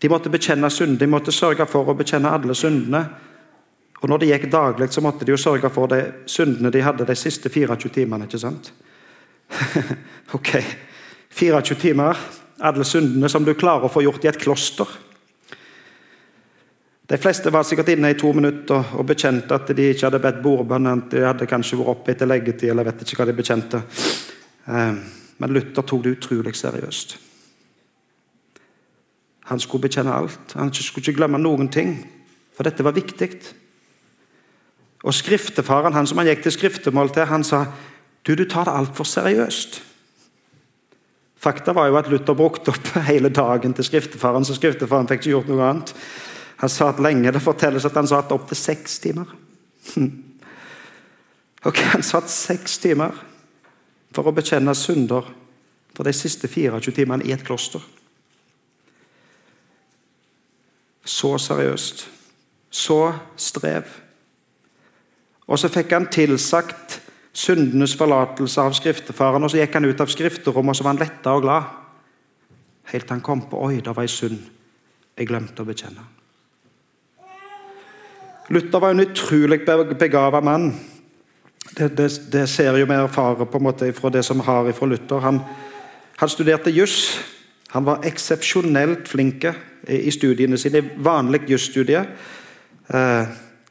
De 0.00 0.08
måtte 0.08 0.32
bekjenne 0.32 0.70
synd, 0.72 0.98
de 0.98 1.08
måtte 1.08 1.32
sørge 1.32 1.66
for 1.68 1.88
å 1.88 1.96
bekjenne 1.96 2.32
alle 2.32 2.56
syndene. 2.56 3.02
Og 4.00 4.08
når 4.08 4.22
det 4.22 4.30
gikk 4.30 4.46
daglig, 4.52 4.88
så 4.92 5.02
måtte 5.04 5.24
de 5.24 5.34
jo 5.34 5.40
sørge 5.40 5.70
for 5.72 5.90
de 5.92 6.00
syndene 6.28 6.72
de 6.72 6.84
hadde 6.84 7.04
de 7.08 7.16
siste 7.16 7.52
24 7.52 7.92
timene. 7.92 8.24
ikke 8.24 8.40
sant? 8.40 8.72
ok, 10.36 10.52
24 11.36 11.80
timer, 11.80 12.16
alle 12.60 12.84
syndene 12.88 13.28
som 13.28 13.44
du 13.44 13.52
klarer 13.54 13.88
å 13.88 13.92
få 13.92 14.04
gjort 14.04 14.24
i 14.24 14.32
et 14.32 14.40
kloster. 14.40 14.88
De 17.06 17.20
fleste 17.22 17.52
var 17.54 17.62
sikkert 17.62 17.92
inne 17.92 18.10
i 18.10 18.18
to 18.18 18.32
minutter 18.34 18.96
og 18.98 19.06
bekjente 19.06 19.54
at 19.54 19.68
de 19.76 19.92
ikke 19.92 20.08
hadde 20.08 20.22
bedt 20.24 20.40
bordbønn. 20.42 21.04
De 21.12 21.22
hadde 21.22 21.46
kanskje 21.46 21.78
vært 21.78 21.92
oppe 21.92 22.16
etter 22.16 22.26
leggetid, 22.26 22.72
eller 22.72 22.88
vet 22.88 23.04
ikke 23.04 23.20
hva 23.20 23.28
de 23.28 23.36
bekjente. 23.36 23.82
Eh, 24.66 24.98
men 25.36 25.54
Luther 25.54 25.86
tok 25.86 26.02
det 26.02 26.16
utrolig 26.16 26.56
seriøst. 26.58 27.14
Han 29.46 29.60
skulle 29.62 29.86
bekjenne 29.86 30.14
alt. 30.14 30.54
Han 30.58 30.72
skulle 30.74 31.04
ikke 31.04 31.20
glemme 31.20 31.38
noen 31.38 31.68
ting, 31.72 31.96
for 32.56 32.66
dette 32.66 32.84
var 32.84 32.96
viktig. 32.96 33.30
Og 35.06 35.14
Skriftefaren, 35.14 35.94
han 35.94 36.06
som 36.06 36.18
han 36.18 36.26
gikk 36.30 36.42
til 36.46 36.56
skriftemål 36.56 37.12
til, 37.14 37.28
han 37.30 37.44
sa 37.46 37.66
du, 38.26 38.34
du 38.34 38.44
tar 38.50 38.66
det 38.66 38.74
altfor 38.74 39.06
seriøst. 39.06 39.82
Fakta 41.38 41.72
var 41.76 41.86
jo 41.86 41.98
at 42.00 42.08
Luther 42.10 42.34
brukte 42.34 42.72
opp 42.74 42.88
hele 43.10 43.30
dagen 43.30 43.74
til 43.76 43.86
skriftefaren, 43.86 44.44
så 44.44 44.56
skriftefaren 44.56 45.06
fikk 45.06 45.22
ikke 45.22 45.34
gjort 45.36 45.52
noe 45.52 45.68
annet. 45.68 45.92
Han 46.56 46.72
satt 46.72 47.02
lenge. 47.04 47.30
Det 47.30 47.44
fortelles 47.44 47.84
at 47.84 47.94
han 47.94 48.08
satt 48.08 48.32
opptil 48.34 48.58
seks 48.58 49.00
timer. 49.04 49.34
Ok, 51.66 51.80
Han 51.90 52.02
satt 52.06 52.30
seks 52.30 52.76
timer 52.78 53.16
for 54.14 54.28
å 54.28 54.32
bekjenne 54.36 54.70
synder 54.78 55.26
for 55.96 56.06
de 56.06 56.12
siste 56.14 56.46
24 56.46 56.92
timene 56.94 57.26
i 57.26 57.32
et 57.34 57.42
kloster. 57.42 57.82
Så 61.06 61.36
seriøst. 61.38 62.08
Så 62.70 63.00
strev. 63.38 63.86
Og 65.46 65.58
så 65.58 65.70
fikk 65.70 65.94
han 65.94 66.08
tilsagt 66.10 67.00
syndenes 67.36 67.94
forlatelse 67.96 68.60
av 68.60 68.74
skriftefaren, 68.74 69.44
og 69.44 69.52
så 69.52 69.60
gikk 69.60 69.78
han 69.78 69.86
ut 69.86 70.02
av 70.02 70.10
skrifterommet, 70.10 70.74
og 70.74 70.78
så 70.78 70.86
var 70.86 70.96
han 70.96 71.02
letta 71.04 71.36
og 71.36 71.46
glad. 71.46 71.70
Helt 72.90 73.06
til 73.06 73.14
han 73.14 73.24
kom 73.24 73.44
på 73.50 73.60
Oi, 73.68 73.80
det 73.80 73.94
var 73.94 74.06
ei 74.06 74.10
synd 74.10 74.42
jeg 75.16 75.30
glemte 75.30 75.62
å 75.62 75.68
bekjenne. 75.68 76.02
Luther 78.52 78.82
var 78.82 78.92
en 78.94 79.02
utrolig 79.02 79.62
begava 79.98 80.42
mann. 80.44 80.68
Det, 81.76 81.88
det, 81.98 82.10
det, 82.30 82.44
ser 82.48 82.76
jo 82.78 82.86
vi 82.86 82.94
erfarer 82.94 83.48
på 83.48 83.58
en 83.58 83.66
måte 83.66 83.88
fra 83.96 84.10
det 84.12 84.22
som 84.26 84.38
vi 84.38 84.46
har 84.46 84.68
fra 84.76 84.86
Luther. 84.86 85.24
Han, 85.24 85.40
han 86.20 86.30
studerte 86.30 86.70
juss. 86.70 87.16
Han 87.72 87.88
var 87.88 88.04
eksepsjonelt 88.06 89.08
flink 89.10 89.48
i 89.88 90.10
studiene 90.10 90.58
sine, 90.58 90.82
vanlig 90.98 91.46
jusstudie. 91.50 92.04
Eh, 92.88 93.26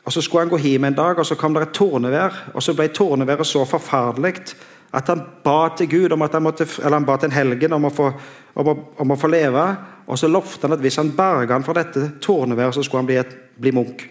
og 0.06 0.14
Så 0.14 0.22
skulle 0.22 0.42
han 0.42 0.50
gå 0.50 0.58
hjem 0.58 0.84
en 0.84 0.94
dag, 0.94 1.20
og 1.20 1.26
så 1.26 1.36
kom 1.36 1.54
det 1.54 1.62
et 1.62 1.74
tornevær. 1.74 2.52
og 2.54 2.64
Så 2.64 2.74
ble 2.74 2.88
torneværet 2.88 3.48
så 3.48 3.66
forferdelig 3.66 4.56
at 4.94 5.08
han 5.08 5.22
ba 5.44 5.70
til 5.78 5.90
Gud 5.90 6.12
om 6.12 6.22
at 6.22 6.34
han 6.34 6.44
måtte, 6.44 6.68
eller 6.84 6.98
han 6.98 7.06
ba 7.06 7.18
til 7.18 7.26
en 7.26 7.36
helgen 7.36 7.74
om 7.74 7.86
å, 7.86 7.90
få, 7.90 8.12
om, 8.56 8.68
å, 8.68 8.76
om 8.98 9.12
å 9.12 9.18
få 9.20 9.28
leve. 9.28 9.64
Og 10.08 10.20
så 10.20 10.28
lovte 10.28 10.68
han 10.68 10.74
at 10.78 10.80
hvis 10.80 10.96
han 11.02 11.12
berga 11.18 11.54
han 11.54 11.64
fra 11.64 11.74
dette 11.74 12.12
torneværet, 12.22 12.76
så 12.76 12.84
skulle 12.84 13.02
han 13.02 13.10
bli, 13.10 13.18
et, 13.18 13.36
bli 13.60 13.72
munk. 13.72 14.06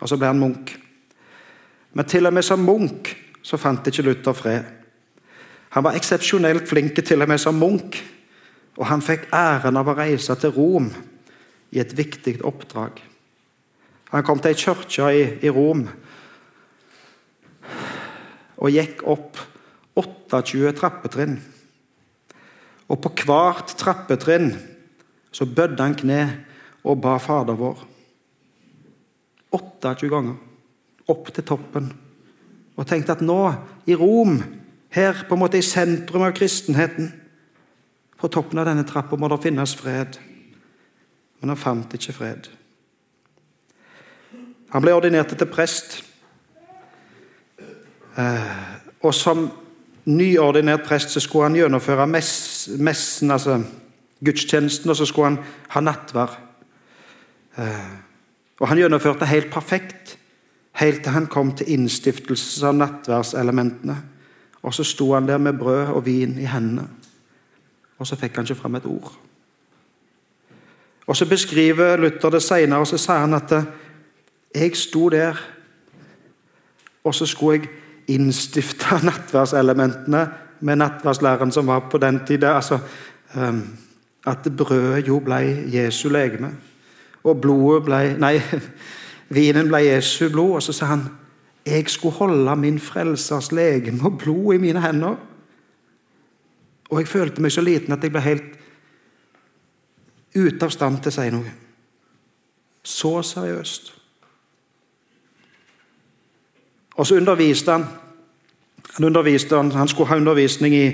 Og 0.00 0.08
så 0.08 0.16
ble 0.16 0.30
han 0.30 0.38
munk. 0.38 0.72
Men 1.92 2.04
til 2.04 2.26
og 2.26 2.32
med 2.32 2.44
som 2.46 2.62
munk 2.64 3.10
så 3.42 3.58
fant 3.58 3.86
ikke 3.86 4.02
Luther 4.06 4.32
fred. 4.32 4.64
Han 5.74 5.84
var 5.84 5.98
eksepsjonelt 5.98 6.68
flink 6.68 7.02
til 7.04 7.22
og 7.22 7.28
med 7.28 7.40
som 7.40 7.58
munk, 7.58 7.98
og 8.78 8.86
han 8.86 9.02
fikk 9.02 9.28
æren 9.34 9.76
av 9.76 9.88
å 9.90 9.96
reise 9.98 10.36
til 10.38 10.54
Rom 10.54 10.88
i 11.74 11.80
et 11.82 11.94
viktig 11.96 12.38
oppdrag. 12.46 13.02
Han 14.12 14.24
kom 14.24 14.40
til 14.40 14.54
ei 14.54 14.58
kirke 14.58 15.10
i, 15.12 15.24
i 15.44 15.52
Rom 15.52 15.84
og 18.58 18.72
gikk 18.74 19.04
opp 19.06 19.38
28 19.98 20.72
trappetrinn. 20.78 21.36
Og 22.88 23.00
på 23.04 23.12
hvert 23.26 23.74
trappetrinn 23.78 24.52
så 25.34 25.44
bødde 25.44 25.84
han 25.84 25.96
kne 25.98 26.22
og 26.88 27.02
ba 27.04 27.18
Fader 27.20 27.58
vår. 27.58 27.84
28 29.52 30.08
ganger 30.12 31.08
opp 31.08 31.32
til 31.32 31.46
toppen 31.46 31.92
og 32.78 32.86
tenkte 32.86 33.16
at 33.16 33.24
nå, 33.24 33.40
i 33.90 33.96
Rom, 33.98 34.38
her 34.94 35.24
på 35.26 35.34
en 35.34 35.42
måte 35.42 35.58
i 35.58 35.66
sentrum 35.66 36.22
av 36.24 36.36
kristenheten 36.36 37.10
På 38.18 38.26
toppen 38.32 38.58
av 38.58 38.66
denne 38.66 38.82
trappa 38.82 39.14
må 39.14 39.28
det 39.30 39.36
finnes 39.44 39.76
fred. 39.78 40.16
Men 41.40 41.54
han 41.54 41.60
fant 41.60 41.94
ikke 41.94 42.12
fred. 42.12 42.48
Han 44.72 44.84
ble 44.84 44.94
ordinert 44.94 45.32
til 45.32 45.48
prest. 45.48 46.02
Eh, 48.18 48.74
og 49.00 49.14
som 49.14 49.46
nyordinert 50.08 50.84
prest 50.88 51.14
så 51.14 51.20
skulle 51.20 51.48
han 51.48 51.56
gjennomføre 51.56 52.06
messen, 52.08 53.30
altså 53.30 53.60
gudstjenesten, 54.24 54.90
og 54.90 54.96
så 54.96 55.06
skulle 55.06 55.30
han 55.30 55.40
ha 55.74 55.80
nattverd. 55.80 56.36
Eh, 57.58 57.90
og 58.58 58.68
han 58.68 58.78
gjennomførte 58.78 59.28
helt 59.30 59.52
perfekt, 59.52 60.16
helt 60.72 61.02
til 61.02 61.14
han 61.14 61.30
kom 61.30 61.52
til 61.56 61.70
innstiftelse 61.74 62.66
av 62.66 62.74
nattverdselementene. 62.74 63.96
Og 64.62 64.74
så 64.74 64.84
sto 64.84 65.12
han 65.14 65.28
der 65.28 65.38
med 65.38 65.58
brød 65.58 65.94
og 65.94 66.04
vin 66.06 66.38
i 66.38 66.48
hendene, 66.50 66.88
og 67.98 68.06
så 68.06 68.18
fikk 68.18 68.36
han 68.36 68.46
ikke 68.46 68.58
fram 68.58 68.74
et 68.78 68.86
ord. 68.86 69.14
Og 71.08 71.16
Så 71.16 71.26
beskriver 71.26 71.96
Luther 71.96 72.30
det 72.30 72.42
senere, 72.42 72.78
og 72.78 72.86
så 72.86 72.98
sier 73.00 73.24
han 73.24 73.34
at 73.34 73.52
jeg 74.54 74.76
sto 74.76 75.08
der, 75.08 75.40
og 77.04 77.14
så 77.14 77.26
skulle 77.26 77.60
jeg 77.60 77.68
innstifte 78.08 78.98
nattverdselementene 79.08 80.28
med 80.60 80.76
nattverdslæren 80.76 81.52
som 81.52 81.66
var 81.66 81.88
på 81.90 81.98
den 81.98 82.20
tida. 82.26 82.56
Altså, 82.56 82.78
um, 83.36 83.62
at 84.26 84.48
brødet 84.56 85.08
jo 85.08 85.18
ble 85.24 85.40
Jesu 85.72 86.08
legeme 86.08 86.50
og 87.24 87.40
blodet 87.40 87.84
ble 87.84 88.02
Nei, 88.24 88.34
vinen 89.28 89.68
ble 89.68 89.80
Jesu 89.86 90.28
blod. 90.28 90.58
Og 90.58 90.62
så 90.62 90.72
sa 90.72 90.92
han 90.92 91.08
jeg 91.66 91.88
skulle 91.88 92.16
holde 92.16 92.56
min 92.56 92.78
frelsers 92.80 93.52
legeme 93.52 94.04
og 94.04 94.18
blod 94.18 94.54
i 94.54 94.58
mine 94.58 94.80
hender. 94.80 95.16
Og 96.90 97.00
jeg 97.00 97.08
følte 97.08 97.42
meg 97.42 97.52
så 97.52 97.60
liten 97.60 97.92
at 97.92 98.02
jeg 98.02 98.12
ble 98.12 98.24
helt 98.24 98.54
ute 100.38 100.66
av 100.66 100.72
stand 100.74 101.02
til 101.02 101.12
å 101.12 101.16
si 101.16 101.30
noe. 101.34 101.54
Så 102.84 103.12
seriøst. 103.26 103.92
Og 106.98 107.06
så 107.06 107.18
underviste 107.18 107.72
han. 107.72 107.86
Han, 108.96 109.04
underviste, 109.04 109.56
han, 109.56 109.88
skulle 109.88 110.08
ha 110.08 110.16
undervisning 110.16 110.74
i, 110.74 110.86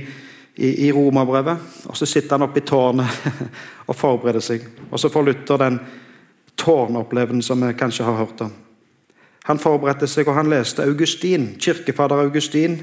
i, 0.56 0.88
i 0.88 0.92
romerbrevet. 0.92 1.86
Og 1.88 1.96
så 1.96 2.06
sitter 2.06 2.36
han 2.36 2.48
oppe 2.48 2.60
i 2.60 2.66
tårnet 2.66 3.28
og 3.88 3.96
forbereder 3.96 4.44
seg. 4.44 4.66
Og 4.90 5.00
så 5.00 5.08
får 5.12 5.24
Luther 5.28 5.62
den 5.62 5.78
tårnopplevelsen 6.60 7.66
vi 7.68 7.72
kanskje 7.78 8.04
har 8.04 8.18
hørt 8.20 8.44
om. 8.44 8.52
Han 9.44 9.60
forberedte 9.60 10.08
seg, 10.08 10.28
og 10.28 10.38
han 10.38 10.48
leste 10.48 10.84
Augustin, 10.84 11.50
kirkefader 11.60 12.22
Augustin 12.24 12.78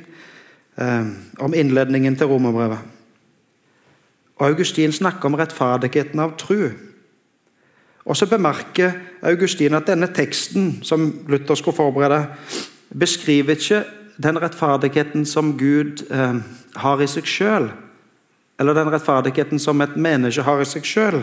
eh, 0.78 1.08
om 1.42 1.54
innledningen 1.58 2.16
til 2.18 2.30
romerbrevet. 2.30 3.01
Og 4.42 4.48
Augustin 4.48 4.92
snakker 4.92 5.30
om 5.30 5.38
rettferdigheten 5.38 6.20
av 6.20 6.34
tru. 6.42 6.72
Og 8.10 8.18
så 8.18 8.26
bemerker 8.26 8.96
Augustin 9.22 9.78
at 9.78 9.86
denne 9.86 10.10
teksten 10.10 10.80
som 10.82 11.12
Luther 11.30 11.60
skulle 11.60 11.78
forberede, 11.78 12.24
beskriver 12.90 13.54
ikke 13.54 13.84
den 14.18 14.42
rettferdigheten 14.42 15.26
som 15.30 15.54
Gud 15.58 16.02
eh, 16.10 16.42
har 16.76 17.02
i 17.02 17.08
seg 17.08 17.30
sjøl, 17.30 17.70
eller 18.60 18.78
den 18.78 18.90
rettferdigheten 18.90 19.62
som 19.62 19.82
et 19.82 19.94
menneske 19.96 20.42
har 20.46 20.62
i 20.62 20.66
seg 20.66 20.90
sjøl. 20.90 21.22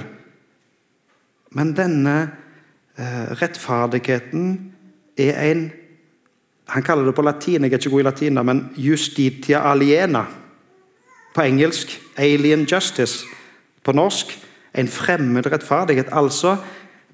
Men 1.58 1.74
denne 1.74 2.16
eh, 2.94 3.34
rettferdigheten 3.42 4.48
er 5.18 5.44
en 5.50 5.70
Han 6.68 6.82
kaller 6.84 7.06
det 7.06 7.14
på 7.16 7.22
latin, 7.24 7.64
jeg 7.64 7.72
er 7.72 7.78
ikke 7.78 7.90
god 7.90 8.00
i 8.00 8.04
latin, 8.04 8.38
men 8.44 8.58
justitia 8.76 9.62
aliena. 9.70 10.26
På 11.38 11.44
engelsk 11.46 12.00
alien 12.16 12.64
justice. 12.66 13.26
På 13.86 13.92
norsk 13.94 14.32
en 14.74 14.88
fremmed 14.88 15.46
rettferdighet. 15.46 16.08
Altså, 16.10 16.56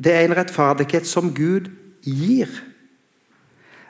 det 0.00 0.14
er 0.14 0.24
en 0.24 0.37
rettferdighet 0.37 1.06
som 1.06 1.34
Gud 1.34 1.68
gir. 2.00 2.48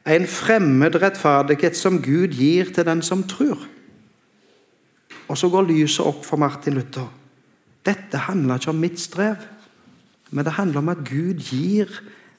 En 0.06 0.26
fremmed 0.26 0.98
rettferdighet 1.02 1.78
som 1.78 2.02
Gud 2.02 2.34
gir 2.34 2.74
til 2.74 2.86
den 2.86 3.02
som 3.02 3.22
tror. 3.22 3.62
Og 5.28 5.38
så 5.38 5.48
går 5.48 5.70
lyset 5.70 6.02
opp 6.02 6.26
for 6.26 6.36
Martin 6.36 6.74
Luther. 6.74 7.06
Dette 7.86 8.26
handler 8.26 8.58
ikke 8.58 8.74
om 8.74 8.82
mitt 8.82 9.00
strev, 9.00 9.36
men 10.30 10.44
det 10.44 10.58
handler 10.58 10.82
om 10.82 10.88
at 10.88 11.06
Gud 11.06 11.46
gir 11.46 11.86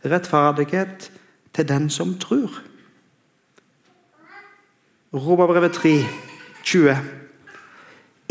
rettferdighet 0.03 1.11
til 1.53 1.67
den 1.67 1.89
som 1.89 2.17
tror. 2.19 2.61
Romerbrevet 5.13 5.71
3, 5.71 6.01
20. 6.63 6.97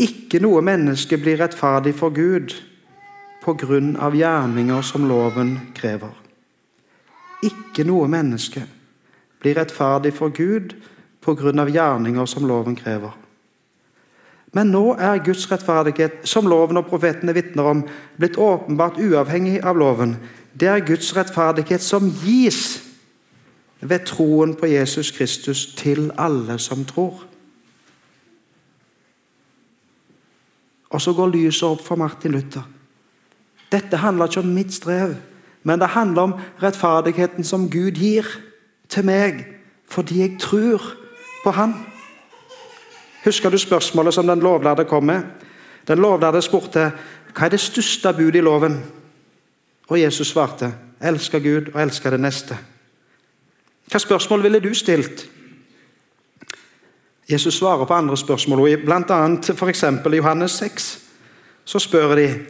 Ikke 0.01 0.41
noe 0.43 0.61
menneske 0.65 1.17
blir 1.17 1.39
rettferdig 1.39 1.93
for 1.95 2.11
Gud 2.15 2.55
på 3.43 3.53
grunn 3.53 3.93
av 4.01 4.15
gjerninger 4.17 4.81
som 4.83 5.05
loven 5.07 5.57
krever. 5.77 6.11
Ikke 7.45 7.85
noe 7.87 8.07
menneske 8.11 8.65
blir 9.39 9.55
rettferdig 9.59 10.13
for 10.17 10.33
Gud 10.33 10.73
pga. 11.21 11.65
gjerninger 11.69 12.25
som 12.25 12.47
loven 12.47 12.75
krever. 12.75 13.13
Men 14.55 14.71
nå 14.71 14.95
er 14.99 15.23
Guds 15.23 15.51
rettferdighet, 15.51 16.23
som 16.23 16.47
loven 16.47 16.77
og 16.77 16.87
profetene 16.87 17.33
vitner 17.33 17.63
om, 17.63 17.83
blitt 18.17 18.37
åpenbart 18.37 18.97
uavhengig 18.97 19.59
av 19.63 19.77
loven. 19.77 20.15
Det 20.53 20.67
er 20.67 20.85
Guds 20.85 21.15
rettferdighet 21.15 21.83
som 21.83 22.07
gis 22.23 22.79
ved 23.81 24.05
troen 24.07 24.55
på 24.55 24.69
Jesus 24.71 25.11
Kristus 25.11 25.65
til 25.75 26.11
alle 26.17 26.59
som 26.59 26.85
tror. 26.85 27.25
Og 30.89 31.01
så 31.01 31.13
går 31.13 31.33
lyset 31.33 31.67
opp 31.67 31.81
for 31.85 31.99
Martin 31.99 32.31
Luther. 32.31 32.63
Dette 33.71 33.97
handler 33.97 34.29
ikke 34.29 34.43
om 34.43 34.53
mitt 34.53 34.73
strev, 34.73 35.15
men 35.63 35.81
det 35.81 35.93
handler 35.95 36.21
om 36.21 36.35
rettferdigheten 36.61 37.43
som 37.43 37.69
Gud 37.69 37.97
gir 37.97 38.27
til 38.89 39.05
meg 39.07 39.43
fordi 39.89 40.21
jeg 40.21 40.37
tror 40.41 40.81
på 41.43 41.51
Han. 41.51 41.73
Husker 43.25 43.49
du 43.49 43.57
spørsmålet 43.57 44.13
som 44.13 44.27
den 44.27 44.39
lovlærde 44.39 44.85
kom 44.85 45.03
med? 45.03 45.21
Den 45.87 46.01
lovlærde 46.01 46.41
spurte 46.41 46.91
hva 47.35 47.45
er 47.45 47.53
det 47.53 47.59
største 47.59 48.13
budet 48.13 48.39
i 48.39 48.45
loven? 48.45 48.79
Og 49.87 49.99
Jesus 50.01 50.31
svarte 50.31 50.71
elsker 51.01 51.39
Gud 51.39 51.73
og 51.73 51.81
elsker 51.81 52.15
det 52.15 52.19
neste. 52.19 52.57
Hva 53.91 53.99
spørsmål 53.99 54.43
ville 54.43 54.61
du 54.63 54.73
stilt? 54.73 55.25
Jesus 57.29 57.57
svarer 57.57 57.85
på 57.85 57.93
andre 57.93 58.17
spørsmål. 58.17 58.89
Annet 59.09 59.49
f.eks. 59.49 59.83
i 59.83 60.15
Johannes 60.15 60.51
6 60.51 61.01
så 61.65 61.79
spør 61.79 62.15
de 62.15 62.45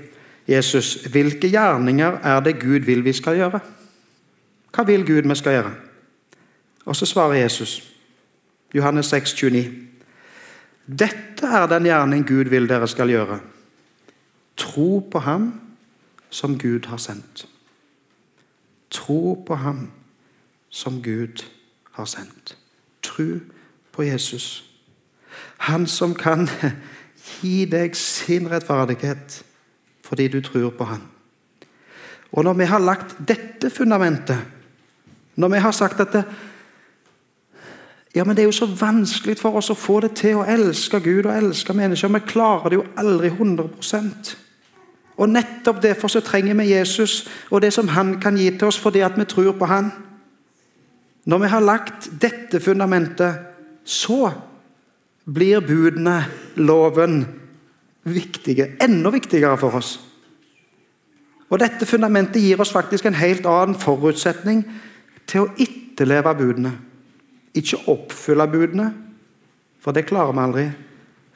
Jesus 0.48 0.96
hvilke 1.12 1.48
gjerninger 1.50 2.20
er 2.24 2.40
det 2.40 2.60
Gud 2.60 2.80
vil 2.80 3.06
vi 3.06 3.14
skal 3.14 3.36
gjøre. 3.36 3.60
Hva 4.76 4.84
vil 4.84 5.06
Gud 5.08 5.30
vi 5.30 5.36
skal 5.36 5.52
gjøre? 5.52 5.74
Og 6.86 6.96
så 6.96 7.06
svarer 7.06 7.34
Jesus, 7.34 7.94
Johannes 8.74 9.06
6, 9.06 9.34
29. 9.34 9.74
Dette 10.86 11.48
er 11.48 11.66
den 11.68 11.84
gjerning 11.84 12.28
Gud 12.28 12.52
vil 12.52 12.70
dere 12.70 12.88
skal 12.88 13.10
gjøre. 13.10 13.40
Tro 14.58 15.00
på 15.12 15.20
Ham 15.20 15.62
som 16.30 16.60
Gud 16.60 16.86
har 16.86 16.98
sendt. 16.98 17.48
Tro 18.92 19.44
på 19.48 19.56
Ham 19.56 19.92
som 20.70 21.02
Gud 21.04 21.46
har 21.92 22.06
sendt. 22.06 22.58
Tro 23.02 23.24
på 23.24 23.55
Jesus. 24.04 24.66
Han 25.58 25.88
som 25.88 26.16
kan 26.16 26.50
gi 27.42 27.66
deg 27.66 27.96
sin 27.96 28.50
rettferdighet 28.52 29.44
fordi 30.06 30.28
du 30.28 30.42
tror 30.42 30.70
på 30.70 30.86
han. 30.86 31.02
Og 32.32 32.44
når 32.44 32.54
vi 32.54 32.66
har 32.70 32.80
lagt 32.80 33.16
dette 33.28 33.70
fundamentet, 33.70 34.38
når 35.36 35.48
vi 35.48 35.58
har 35.58 35.72
sagt 35.72 36.00
at 36.00 36.14
det, 36.14 36.24
ja, 38.16 38.24
men 38.24 38.36
Det 38.36 38.44
er 38.44 38.46
jo 38.46 38.52
så 38.52 38.66
vanskelig 38.66 39.38
for 39.38 39.58
oss 39.60 39.70
å 39.70 39.76
få 39.76 40.00
det 40.00 40.14
til 40.16 40.38
å 40.40 40.46
elske 40.48 41.02
Gud 41.04 41.26
og 41.26 41.36
elske 41.36 41.74
mennesker. 41.76 42.08
Vi 42.08 42.20
klarer 42.24 42.70
det 42.70 42.78
jo 42.78 42.86
aldri 42.96 43.30
100% 43.30 44.36
Og 45.18 45.30
Nettopp 45.30 45.82
derfor 45.84 46.08
så 46.08 46.20
trenger 46.20 46.56
vi 46.56 46.72
Jesus 46.72 47.28
og 47.50 47.62
det 47.62 47.74
som 47.74 47.88
han 47.88 48.20
kan 48.20 48.38
gi 48.38 48.50
til 48.52 48.68
oss 48.68 48.80
fordi 48.80 49.00
at 49.00 49.18
vi 49.18 49.26
tror 49.26 49.52
på 49.52 49.66
han. 49.66 49.92
Når 51.26 51.38
vi 51.38 51.48
har 51.48 51.60
lagt 51.60 52.10
dette 52.22 52.60
fundamentet, 52.60 53.36
så 53.86 54.32
blir 55.26 55.62
budene, 55.66 56.18
loven, 56.56 57.22
viktige. 58.04 58.76
Enda 58.82 59.12
viktigere 59.14 59.58
for 59.62 59.78
oss. 59.78 59.96
Og 61.50 61.62
Dette 61.62 61.86
fundamentet 61.86 62.42
gir 62.42 62.60
oss 62.62 62.74
faktisk 62.74 63.06
en 63.06 63.18
helt 63.18 63.46
annen 63.46 63.78
forutsetning 63.78 64.64
til 65.30 65.46
å 65.46 65.52
etterleve 65.62 66.34
budene. 66.38 66.74
Ikke 67.56 67.84
oppfylle 67.94 68.48
budene, 68.52 68.90
for 69.80 69.94
det 69.96 70.08
klarer 70.10 70.34
vi 70.34 70.44
aldri, 70.44 70.66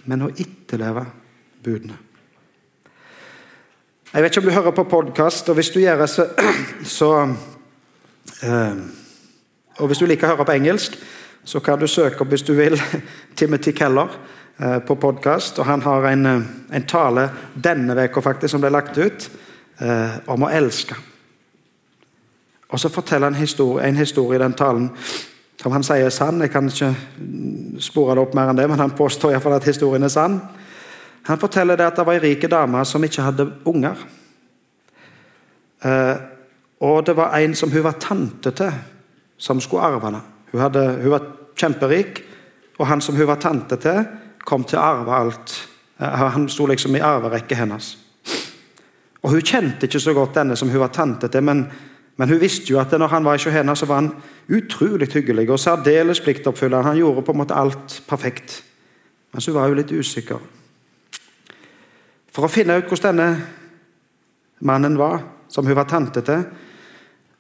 men 0.10 0.26
å 0.26 0.32
etterleve 0.34 1.06
budene. 1.64 1.98
Jeg 4.10 4.26
vet 4.26 4.34
ikke 4.34 4.42
om 4.42 4.50
du 4.50 4.56
hører 4.56 4.74
på 4.74 4.88
podkast, 4.90 5.50
og 5.50 5.60
hvis 5.60 5.70
du 5.70 5.80
gjør 5.84 6.02
det, 6.02 6.10
så, 6.10 6.26
så 6.98 7.10
eh, 8.42 8.82
Og 9.80 9.88
hvis 9.88 10.02
du 10.02 10.06
liker 10.10 10.28
å 10.28 10.34
høre 10.34 10.46
på 10.50 10.56
engelsk, 10.58 10.98
så 11.44 11.60
kan 11.60 11.80
du 11.80 11.88
søke 11.88 12.22
opp 12.22 12.34
hvis 12.34 12.46
du 12.46 12.54
vil 12.58 12.76
Timothy 13.40 13.72
Keller 13.72 14.12
eh, 14.60 14.80
på 14.80 14.96
podkast. 14.96 15.58
Han 15.66 15.82
har 15.82 16.08
en, 16.12 16.26
eh, 16.26 16.42
en 16.72 16.88
tale 16.88 17.30
denne 17.56 17.96
uka 17.96 18.48
som 18.48 18.62
ble 18.62 18.70
lagt 18.70 18.98
ut, 18.98 19.30
eh, 19.80 20.20
om 20.28 20.44
å 20.44 20.52
elske. 20.52 20.96
Og 22.70 22.80
Så 22.80 22.90
forteller 22.90 23.32
han 23.32 23.36
historie, 23.36 23.88
en 23.88 23.96
historie 23.96 24.36
i 24.36 24.44
den 24.44 24.54
talen 24.54 24.92
som 25.62 25.72
han 25.72 25.84
sier 25.84 26.06
er 26.06 26.10
sann. 26.10 26.42
Jeg 26.42 26.52
kan 26.52 26.68
ikke 26.68 26.96
spore 27.80 28.16
det 28.16 28.22
opp 28.22 28.34
mer 28.34 28.50
enn 28.50 28.56
det, 28.56 28.70
men 28.70 28.80
han 28.80 28.92
påstår 28.92 29.32
iallfall 29.32 29.58
at 29.58 29.66
historien 29.66 30.04
er 30.04 30.14
sann. 30.14 30.42
Han 31.24 31.40
forteller 31.40 31.76
det 31.76 31.86
at 31.86 31.96
det 31.96 32.06
var 32.06 32.14
ei 32.14 32.20
rik 32.20 32.50
dame 32.50 32.86
som 32.86 33.04
ikke 33.04 33.22
hadde 33.22 33.52
unger. 33.66 33.96
Og 36.80 37.06
det 37.06 37.16
var 37.16 37.36
en 37.38 37.56
som 37.56 37.72
hun 37.72 37.84
var 37.84 38.00
tante 38.00 38.52
til, 38.52 38.72
som 39.38 39.60
skulle 39.60 39.84
arve 39.84 40.06
henne. 40.06 40.22
Hun, 40.52 40.62
hadde, 40.62 40.86
hun 41.04 41.14
var 41.14 41.28
kjemperik, 41.60 42.24
og 42.80 42.88
han 42.88 43.02
som 43.02 43.16
hun 43.16 43.28
var 43.28 43.42
tante 43.42 43.78
til, 43.82 44.04
kom 44.46 44.64
til 44.64 44.80
å 44.80 44.86
arve 44.86 45.18
alt. 45.18 45.56
Eh, 46.00 46.26
han 46.36 46.48
sto 46.50 46.68
liksom 46.70 46.96
i 46.96 47.04
arverekket 47.04 47.60
hennes. 47.60 47.92
Og 49.20 49.34
Hun 49.36 49.44
kjente 49.44 49.86
ikke 49.86 50.00
så 50.00 50.14
godt 50.16 50.38
denne 50.40 50.56
som 50.56 50.70
hun 50.72 50.80
var 50.80 50.94
tante 50.96 51.28
til, 51.28 51.44
men 51.44 51.66
men 52.20 52.30
hun 52.30 52.42
visste 52.42 52.74
jo 52.74 52.82
at 52.82 52.92
når 52.92 53.14
han 53.14 53.24
var 53.24 53.40
i 53.40 53.52
henne, 53.52 53.76
så 53.80 53.88
var 53.88 54.02
han 54.02 54.10
utrolig 54.52 55.08
hyggelig 55.14 55.46
og 55.50 55.60
særdeles 55.60 56.20
pliktoppfyllende. 56.20 56.84
Han 56.84 56.98
gjorde 56.98 57.22
på 57.24 57.32
en 57.32 57.38
måte 57.40 57.56
alt 57.56 58.02
perfekt. 58.08 58.64
Men 59.32 59.42
så 59.42 59.54
var 59.56 59.70
hun 59.70 59.80
litt 59.80 59.94
usikker. 59.96 60.42
For 62.36 62.44
å 62.44 62.52
finne 62.52 62.76
ut 62.76 62.92
hvordan 62.92 63.22
denne 63.22 63.30
mannen 64.68 65.00
var, 65.00 65.22
som 65.48 65.66
hun 65.66 65.78
var 65.80 65.88
tante 65.88 66.22
til, 66.28 66.44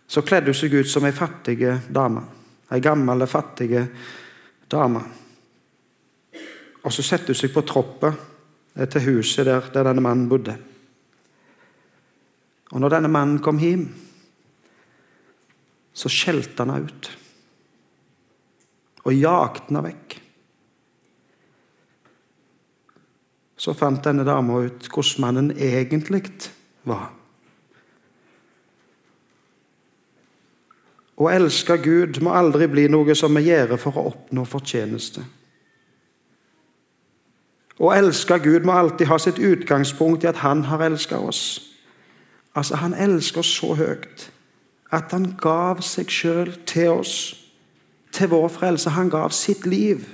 så 0.07 0.23
kledde 0.23 0.53
hun 0.53 0.59
seg 0.61 0.79
ut 0.79 0.87
som 0.87 1.03
ei 1.03 1.11
fattig 1.11 1.59
dame. 1.91 2.23
Ei 2.69 2.81
gammel, 2.81 3.25
fattig 3.27 3.71
dame. 4.69 5.01
Og 6.85 6.93
så 6.93 7.03
setter 7.03 7.33
hun 7.33 7.39
seg 7.39 7.53
på 7.53 7.63
troppet 7.67 8.13
eh, 8.75 8.87
til 8.87 9.07
huset 9.09 9.47
der, 9.47 9.65
der 9.73 9.89
denne 9.89 10.03
mannen 10.05 10.29
bodde. 10.31 10.55
Og 12.69 12.81
når 12.81 12.93
denne 12.93 13.11
mannen 13.11 13.41
kom 13.43 13.59
hjem, 13.61 13.87
så 15.93 16.11
skjelte 16.13 16.63
han 16.63 16.75
henne 16.75 16.91
ut. 16.93 17.11
Og 19.09 19.15
jagde 19.17 19.65
henne 19.67 19.85
vekk. 19.89 20.17
Så 23.59 23.73
fant 23.75 24.03
denne 24.05 24.23
dama 24.23 24.61
ut 24.63 24.87
hvordan 24.87 25.25
mannen 25.25 25.49
egentlig 25.57 26.29
var. 26.87 27.09
Å 31.19 31.27
elske 31.27 31.75
Gud 31.83 32.21
må 32.23 32.31
aldri 32.31 32.69
bli 32.71 32.87
noe 32.87 33.15
som 33.17 33.35
vi 33.35 33.49
gjør 33.49 33.75
for 33.79 33.97
å 33.99 34.05
oppnå 34.13 34.45
fortjeneste. 34.47 35.25
Å 37.79 37.91
elske 37.95 38.37
Gud 38.43 38.67
må 38.67 38.75
alltid 38.75 39.07
ha 39.07 39.17
sitt 39.19 39.39
utgangspunkt 39.39 40.23
i 40.23 40.29
at 40.31 40.43
Han 40.43 40.65
har 40.67 40.83
elsket 40.83 41.19
oss. 41.19 41.43
Altså, 42.55 42.75
Han 42.75 42.93
elsker 42.93 43.39
oss 43.43 43.51
så 43.55 43.73
høyt 43.75 44.29
at 44.91 45.11
Han 45.11 45.33
gav 45.39 45.83
seg 45.85 46.11
sjøl 46.11 46.53
til 46.67 46.95
oss, 46.99 47.35
til 48.11 48.31
vår 48.31 48.47
frelse. 48.49 48.89
Han 48.89 49.11
gav 49.11 49.35
sitt 49.35 49.67
liv. 49.67 50.07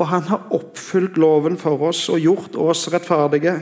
Og 0.00 0.08
han 0.08 0.22
har 0.22 0.48
oppfylt 0.50 1.18
loven 1.20 1.58
for 1.60 1.82
oss 1.90 2.08
og 2.08 2.18
gjort 2.24 2.56
oss 2.56 2.88
rettferdige. 2.92 3.54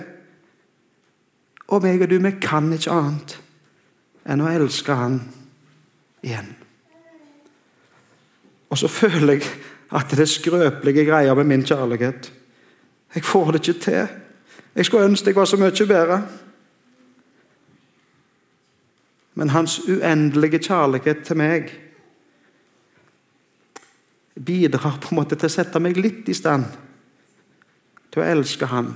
Og 1.68 1.82
meg 1.82 2.02
og 2.06 2.10
du, 2.10 2.16
vi 2.22 2.32
kan 2.40 2.70
ikke 2.72 2.94
annet 2.94 3.36
enn 4.28 4.44
å 4.44 4.50
elske 4.52 4.94
han 4.94 5.20
igjen. 6.24 6.50
Og 8.68 8.78
så 8.78 8.90
føler 8.92 9.38
jeg 9.38 9.46
at 9.96 10.10
det 10.12 10.26
er 10.26 10.30
skrøpelige 10.30 11.06
greier 11.08 11.36
med 11.38 11.48
min 11.48 11.64
kjærlighet. 11.64 12.28
Jeg 13.14 13.24
får 13.24 13.52
det 13.52 13.62
ikke 13.62 13.80
til. 13.80 14.08
Jeg 14.74 14.86
skulle 14.86 15.08
ønske 15.08 15.32
jeg 15.32 15.36
var 15.36 15.48
så 15.48 15.56
mye 15.56 15.86
bedre. 15.88 16.18
Men 19.34 19.54
hans 19.54 19.78
uendelige 19.88 20.58
kjærlighet 20.58 21.24
til 21.24 21.38
meg 21.38 21.72
bidrar 24.44 24.98
på 25.00 25.12
en 25.12 25.18
måte 25.18 25.38
til 25.38 25.48
å 25.48 25.56
sette 25.56 25.80
meg 25.82 25.96
litt 25.96 26.28
i 26.28 26.36
stand 26.36 26.66
til 28.12 28.22
å 28.22 28.26
elske 28.28 28.68
han 28.70 28.92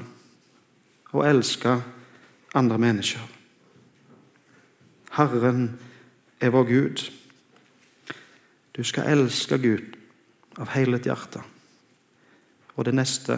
og 1.12 1.25
elske 1.29 1.77
andre 2.59 2.79
mennesker. 2.79 3.42
Herren 5.12 5.81
er 6.40 6.51
vår 6.51 6.64
Gud. 6.64 7.11
Du 8.77 8.83
skal 8.85 9.12
elske 9.12 9.59
Gud 9.59 9.96
av 10.57 10.72
hele 10.72 10.96
ditt 10.96 11.11
hjerte 11.11 11.42
og 12.72 12.87
det 12.88 12.94
neste 12.96 13.37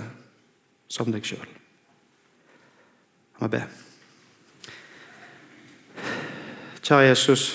som 0.90 1.10
deg 1.10 1.26
sjøl. 1.26 1.48
La 3.34 3.48
meg 3.48 3.56
be. 3.56 3.62
Kjære 6.84 7.08
Jesus. 7.08 7.46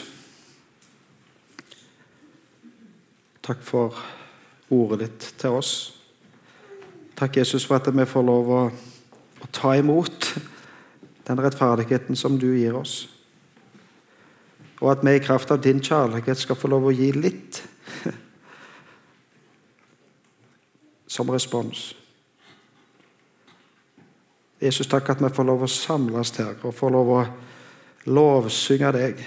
Takk 3.46 3.62
for 3.64 3.96
ordet 4.70 5.06
ditt 5.06 5.30
til 5.40 5.56
oss. 5.62 5.72
Takk, 7.16 7.38
Jesus, 7.38 7.66
for 7.66 7.80
at 7.80 7.88
vi 7.92 8.06
får 8.08 8.24
lov 8.24 8.52
å, 8.52 8.60
å 9.44 9.48
ta 9.56 9.74
imot 9.80 10.28
den 11.28 11.42
rettferdigheten 11.42 12.20
som 12.20 12.38
du 12.40 12.52
gir 12.58 12.76
oss. 12.80 13.19
Og 14.80 14.92
at 14.92 15.04
vi 15.04 15.16
i 15.16 15.24
kraft 15.24 15.52
av 15.52 15.62
din 15.64 15.82
kjærlighet 15.84 16.40
skal 16.40 16.56
få 16.56 16.70
lov 16.72 16.88
å 16.88 16.96
gi 16.96 17.12
litt 17.12 17.62
som 21.16 21.30
respons. 21.30 21.90
Jesus, 24.60 24.88
takk 24.88 25.10
at 25.14 25.24
vi 25.24 25.32
får 25.36 25.48
lov 25.48 25.64
å 25.64 25.72
samles 25.72 26.32
her 26.38 26.56
og 26.68 26.76
får 26.76 26.96
lov 26.96 27.12
å 27.16 27.24
lovsynge 28.12 28.92
deg. 28.96 29.20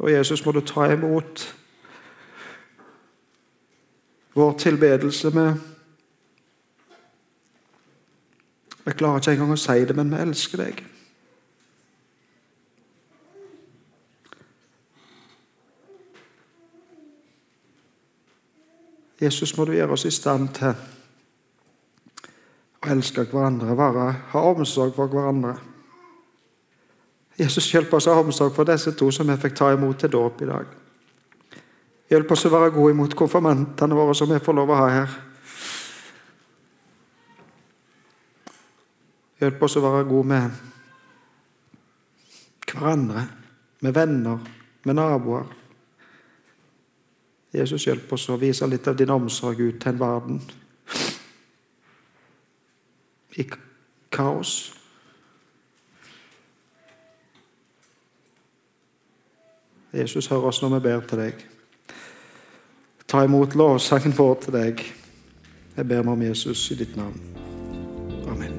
Og 0.00 0.10
Jesus, 0.12 0.44
må 0.44 0.52
du 0.52 0.60
ta 0.64 0.88
imot 0.92 1.46
vår 4.36 4.52
tilbedelse 4.60 5.32
med 5.36 5.72
Vi 8.86 8.92
klarer 8.94 9.18
ikke 9.18 9.32
engang 9.34 9.50
å 9.50 9.58
si 9.58 9.82
det, 9.82 9.96
men 9.98 10.12
vi 10.12 10.18
elsker 10.22 10.60
deg. 10.62 10.84
Jesus, 19.20 19.56
må 19.56 19.64
du 19.64 19.72
gjøre 19.72 19.96
oss 19.96 20.04
i 20.04 20.12
stand 20.12 20.50
til 20.58 20.74
å 22.76 22.90
elske 22.92 23.24
hverandre, 23.30 23.76
være, 23.76 24.06
ha 24.32 24.42
omsorg 24.50 24.92
for 24.96 25.08
hverandre. 25.12 25.56
Jesus, 27.36 27.68
hjelp 27.72 27.92
oss 27.96 28.06
å 28.08 28.16
ha 28.16 28.24
omsorg 28.24 28.54
for 28.56 28.68
disse 28.68 28.92
to 28.96 29.10
som 29.12 29.28
vi 29.28 29.36
fikk 29.40 29.56
ta 29.56 29.70
imot 29.72 29.98
til 30.00 30.12
dåp 30.12 30.42
i 30.44 30.50
dag. 30.50 30.66
Hjelp 32.12 32.30
oss 32.32 32.46
å 32.46 32.52
være 32.52 32.70
gode 32.74 32.94
imot 32.94 33.16
konfirmantene 33.18 33.96
våre 33.98 34.14
som 34.14 34.30
vi 34.30 34.38
får 34.40 34.56
lov 34.56 34.70
å 34.70 34.78
ha 34.78 34.86
her. 34.92 35.16
Hjelp 39.42 39.62
oss 39.66 39.76
å 39.76 39.84
være 39.84 40.06
gode 40.08 40.28
med 40.30 40.62
hverandre, 42.70 43.26
med 43.84 43.96
venner, 43.96 44.38
med 44.84 44.96
naboer. 44.96 45.48
Jesus, 47.54 47.86
hjelp 47.86 48.12
oss 48.12 48.28
å 48.28 48.38
vise 48.40 48.66
litt 48.66 48.88
av 48.88 48.96
din 48.96 49.10
omsorg 49.10 49.60
ut 49.60 49.78
til 49.80 49.92
en 49.92 50.00
verden 50.00 50.40
i 53.36 53.44
kaos. 54.10 54.72
Jesus, 59.96 60.26
hør 60.28 60.50
oss 60.50 60.60
når 60.62 60.74
vi 60.76 60.80
ber 60.88 61.06
til 61.08 61.18
deg. 61.22 61.46
Ta 63.06 63.24
imot 63.24 63.54
lovsangen 63.56 64.16
vår 64.16 64.34
til 64.44 64.52
deg. 64.58 64.84
Jeg 65.76 65.88
ber 65.88 66.02
meg 66.02 66.12
om 66.16 66.22
Jesus 66.26 66.70
i 66.72 66.80
ditt 66.82 66.96
navn. 66.98 67.20
Amen. 68.28 68.54